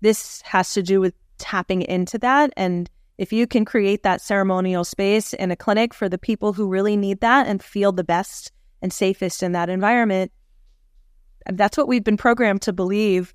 this 0.00 0.42
has 0.42 0.74
to 0.74 0.82
do 0.82 1.00
with 1.00 1.14
tapping 1.38 1.82
into 1.82 2.18
that 2.18 2.52
and 2.56 2.90
if 3.16 3.32
you 3.32 3.46
can 3.46 3.64
create 3.64 4.02
that 4.02 4.20
ceremonial 4.20 4.84
space 4.84 5.32
in 5.34 5.50
a 5.50 5.56
clinic 5.56 5.94
for 5.94 6.08
the 6.08 6.18
people 6.18 6.52
who 6.52 6.68
really 6.68 6.96
need 6.96 7.20
that 7.20 7.46
and 7.46 7.62
feel 7.62 7.92
the 7.92 8.04
best 8.04 8.52
and 8.82 8.92
safest 8.92 9.42
in 9.42 9.52
that 9.52 9.68
environment, 9.68 10.32
that's 11.52 11.76
what 11.76 11.88
we've 11.88 12.04
been 12.04 12.16
programmed 12.16 12.62
to 12.62 12.72
believe. 12.72 13.34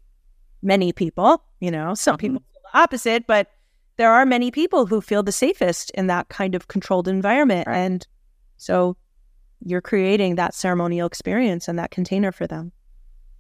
Many 0.62 0.92
people, 0.92 1.44
you 1.62 1.72
know, 1.72 1.94
some 1.94 2.18
mm-hmm. 2.18 2.20
people 2.20 2.44
feel 2.52 2.62
the 2.74 2.80
opposite, 2.80 3.26
but 3.26 3.50
there 3.96 4.12
are 4.12 4.26
many 4.26 4.52
people 4.52 4.86
who 4.86 5.00
feel 5.00 5.24
the 5.24 5.32
safest 5.32 5.92
in 5.92 6.08
that 6.08 6.28
kind 6.30 6.56
of 6.56 6.68
controlled 6.68 7.08
environment. 7.08 7.68
Right. 7.68 7.78
And 7.78 8.06
so 8.58 8.98
you're 9.64 9.82
creating 9.82 10.36
that 10.36 10.54
ceremonial 10.54 11.08
experience 11.08 11.68
and 11.68 11.80
that 11.80 11.92
container 11.92 12.32
for 12.34 12.48
them. 12.48 12.74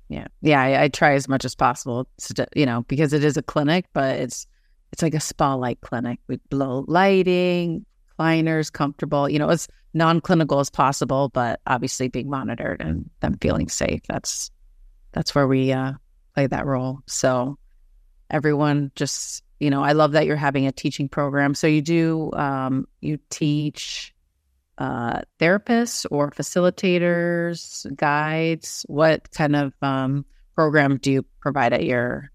Yeah. 0.08 0.28
Yeah. 0.42 0.62
I, 0.62 0.84
I 0.84 0.88
try 0.88 1.14
as 1.14 1.28
much 1.28 1.44
as 1.44 1.56
possible 1.56 2.08
to, 2.20 2.48
you 2.56 2.66
know, 2.66 2.84
because 2.88 3.12
it 3.12 3.24
is 3.24 3.36
a 3.38 3.42
clinic, 3.42 3.86
but 3.94 4.16
it's, 4.16 4.48
it's 4.92 5.02
like 5.02 5.14
a 5.14 5.20
spa 5.20 5.54
like 5.56 5.82
clinic 5.82 6.20
with 6.28 6.42
low 6.52 6.86
lighting, 6.88 7.86
recliners, 8.20 8.72
comfortable, 8.72 9.30
you 9.30 9.40
know, 9.40 9.50
as 9.50 9.68
non 9.94 10.22
clinical 10.22 10.60
as 10.60 10.70
possible, 10.70 11.30
but 11.30 11.60
obviously 11.68 12.08
being 12.08 12.30
monitored 12.30 12.82
and 12.82 13.10
them 13.20 13.38
feeling 13.42 13.70
safe. 13.70 14.02
That's 14.08 14.52
that's 15.12 15.34
where 15.34 15.48
we 15.48 15.72
uh, 15.72 15.94
play 16.36 16.48
that 16.48 16.66
role. 16.66 17.00
So 17.08 17.58
everyone 18.30 18.92
just 18.96 19.44
you 19.60 19.70
know, 19.70 19.84
I 19.84 19.92
love 19.92 20.14
that 20.14 20.26
you're 20.26 20.38
having 20.38 20.68
a 20.68 20.72
teaching 20.72 21.10
program. 21.10 21.54
So 21.54 21.68
you 21.68 21.82
do 21.82 22.32
um, 22.34 22.88
you 23.02 23.20
teach 23.30 24.14
uh, 24.78 25.22
therapists 25.40 26.06
or 26.10 26.32
facilitators, 26.32 27.86
guides. 27.96 28.86
What 28.88 29.30
kind 29.32 29.56
of 29.56 29.74
um, 29.82 30.26
program 30.56 30.98
do 30.98 31.12
you 31.12 31.26
provide 31.42 31.74
at 31.74 31.84
your 31.84 32.32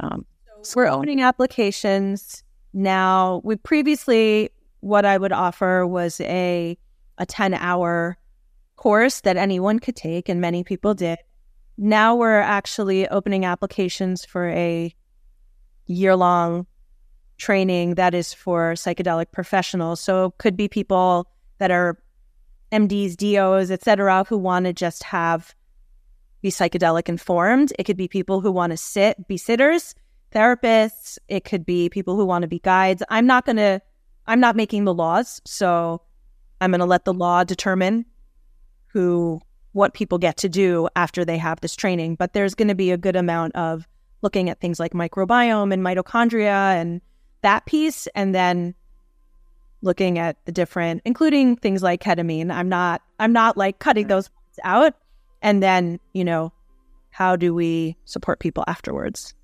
um, 0.00 0.26
we're 0.74 0.88
opening 0.88 1.22
applications 1.22 2.42
now. 2.72 3.40
We 3.44 3.56
previously, 3.56 4.50
what 4.80 5.04
I 5.04 5.18
would 5.18 5.32
offer 5.32 5.86
was 5.86 6.20
a 6.20 6.78
a 7.18 7.26
10 7.26 7.54
hour 7.54 8.16
course 8.76 9.20
that 9.20 9.36
anyone 9.36 9.78
could 9.78 9.96
take, 9.96 10.28
and 10.28 10.40
many 10.40 10.64
people 10.64 10.94
did. 10.94 11.18
Now 11.78 12.16
we're 12.16 12.38
actually 12.38 13.08
opening 13.08 13.44
applications 13.44 14.24
for 14.24 14.48
a 14.48 14.94
year 15.86 16.16
long 16.16 16.66
training 17.38 17.96
that 17.96 18.14
is 18.14 18.32
for 18.32 18.74
psychedelic 18.74 19.32
professionals. 19.32 20.00
So 20.00 20.26
it 20.26 20.38
could 20.38 20.56
be 20.56 20.68
people 20.68 21.28
that 21.58 21.70
are 21.70 21.98
MDs, 22.70 23.16
DOs, 23.16 23.70
etc., 23.70 24.24
who 24.28 24.38
want 24.38 24.66
to 24.66 24.72
just 24.72 25.02
have 25.04 25.54
be 26.40 26.50
psychedelic 26.50 27.08
informed. 27.08 27.72
It 27.78 27.84
could 27.84 27.96
be 27.96 28.08
people 28.08 28.40
who 28.40 28.50
want 28.50 28.72
to 28.72 28.76
sit, 28.76 29.28
be 29.28 29.36
sitters 29.36 29.94
therapists, 30.32 31.18
it 31.28 31.44
could 31.44 31.64
be 31.64 31.88
people 31.88 32.16
who 32.16 32.24
want 32.24 32.42
to 32.42 32.48
be 32.48 32.58
guides. 32.58 33.02
I'm 33.08 33.26
not 33.26 33.44
going 33.44 33.56
to, 33.56 33.80
I'm 34.26 34.40
not 34.40 34.56
making 34.56 34.84
the 34.84 34.94
laws. 34.94 35.40
So 35.44 36.02
I'm 36.60 36.70
going 36.70 36.80
to 36.80 36.86
let 36.86 37.04
the 37.04 37.14
law 37.14 37.44
determine 37.44 38.06
who, 38.86 39.40
what 39.72 39.94
people 39.94 40.18
get 40.18 40.36
to 40.38 40.48
do 40.48 40.88
after 40.96 41.24
they 41.24 41.38
have 41.38 41.60
this 41.60 41.74
training. 41.74 42.16
But 42.16 42.32
there's 42.32 42.54
going 42.54 42.68
to 42.68 42.74
be 42.74 42.90
a 42.90 42.98
good 42.98 43.16
amount 43.16 43.56
of 43.56 43.86
looking 44.20 44.50
at 44.50 44.60
things 44.60 44.78
like 44.78 44.92
microbiome 44.92 45.72
and 45.72 45.82
mitochondria 45.82 46.74
and 46.80 47.00
that 47.42 47.66
piece. 47.66 48.06
And 48.14 48.34
then 48.34 48.74
looking 49.80 50.18
at 50.18 50.36
the 50.44 50.52
different, 50.52 51.02
including 51.04 51.56
things 51.56 51.82
like 51.82 52.02
ketamine. 52.02 52.52
I'm 52.52 52.68
not, 52.68 53.02
I'm 53.18 53.32
not 53.32 53.56
like 53.56 53.78
cutting 53.80 54.06
those 54.06 54.30
out. 54.62 54.94
And 55.40 55.62
then, 55.62 55.98
you 56.12 56.24
know, 56.24 56.52
how 57.10 57.36
do 57.36 57.52
we 57.52 57.96
support 58.04 58.38
people 58.38 58.64
afterwards? 58.66 59.34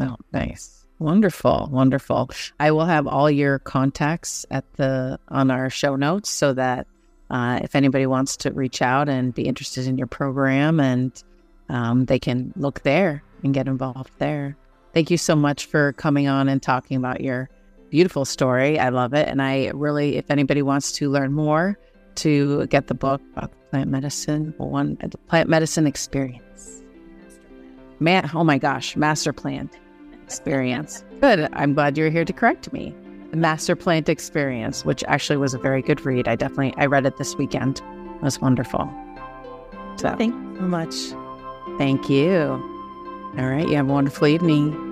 Oh, 0.00 0.16
nice. 0.32 0.84
Wonderful. 0.98 1.68
Wonderful. 1.72 2.30
I 2.60 2.70
will 2.70 2.84
have 2.84 3.06
all 3.06 3.30
your 3.30 3.58
contacts 3.58 4.46
at 4.50 4.64
the 4.74 5.18
on 5.28 5.50
our 5.50 5.68
show 5.68 5.96
notes 5.96 6.30
so 6.30 6.52
that 6.52 6.86
uh, 7.30 7.60
if 7.62 7.74
anybody 7.74 8.06
wants 8.06 8.36
to 8.38 8.52
reach 8.52 8.82
out 8.82 9.08
and 9.08 9.34
be 9.34 9.42
interested 9.42 9.86
in 9.86 9.98
your 9.98 10.06
program 10.06 10.78
and 10.78 11.22
um, 11.68 12.04
they 12.04 12.18
can 12.18 12.52
look 12.56 12.82
there 12.82 13.22
and 13.42 13.54
get 13.54 13.66
involved 13.66 14.12
there. 14.18 14.56
Thank 14.92 15.10
you 15.10 15.16
so 15.16 15.34
much 15.34 15.66
for 15.66 15.92
coming 15.94 16.28
on 16.28 16.48
and 16.48 16.62
talking 16.62 16.96
about 16.96 17.20
your 17.20 17.48
beautiful 17.90 18.24
story. 18.24 18.78
I 18.78 18.90
love 18.90 19.14
it. 19.14 19.26
And 19.26 19.42
I 19.42 19.70
really, 19.74 20.16
if 20.16 20.30
anybody 20.30 20.62
wants 20.62 20.92
to 20.92 21.10
learn 21.10 21.32
more, 21.32 21.78
to 22.16 22.66
get 22.66 22.88
the 22.88 22.94
book 22.94 23.22
about 23.32 23.50
plant 23.70 23.90
medicine, 23.90 24.54
one 24.58 24.98
the 25.00 25.18
plant 25.18 25.48
medicine 25.48 25.86
experience. 25.86 26.82
Man, 28.00 28.30
oh 28.34 28.44
my 28.44 28.58
gosh, 28.58 28.96
master 28.96 29.32
plan 29.32 29.70
experience. 30.22 31.04
Good. 31.20 31.48
I'm 31.52 31.74
glad 31.74 31.96
you're 31.96 32.10
here 32.10 32.24
to 32.24 32.32
correct 32.32 32.72
me. 32.72 32.94
The 33.30 33.36
Master 33.36 33.74
Plant 33.74 34.08
Experience, 34.08 34.84
which 34.84 35.02
actually 35.08 35.36
was 35.36 35.54
a 35.54 35.58
very 35.58 35.82
good 35.82 36.04
read. 36.04 36.28
I 36.28 36.36
definitely 36.36 36.74
I 36.76 36.86
read 36.86 37.06
it 37.06 37.16
this 37.16 37.36
weekend. 37.36 37.80
It 38.16 38.22
was 38.22 38.40
wonderful. 38.40 38.92
So 39.96 40.14
thank 40.16 40.34
you 40.34 40.56
so 40.56 40.62
much. 40.62 40.94
Thank 41.78 42.08
you. 42.10 42.60
All 43.38 43.46
right. 43.46 43.66
You 43.66 43.76
have 43.76 43.88
a 43.88 43.92
wonderful 43.92 44.26
evening. 44.26 44.91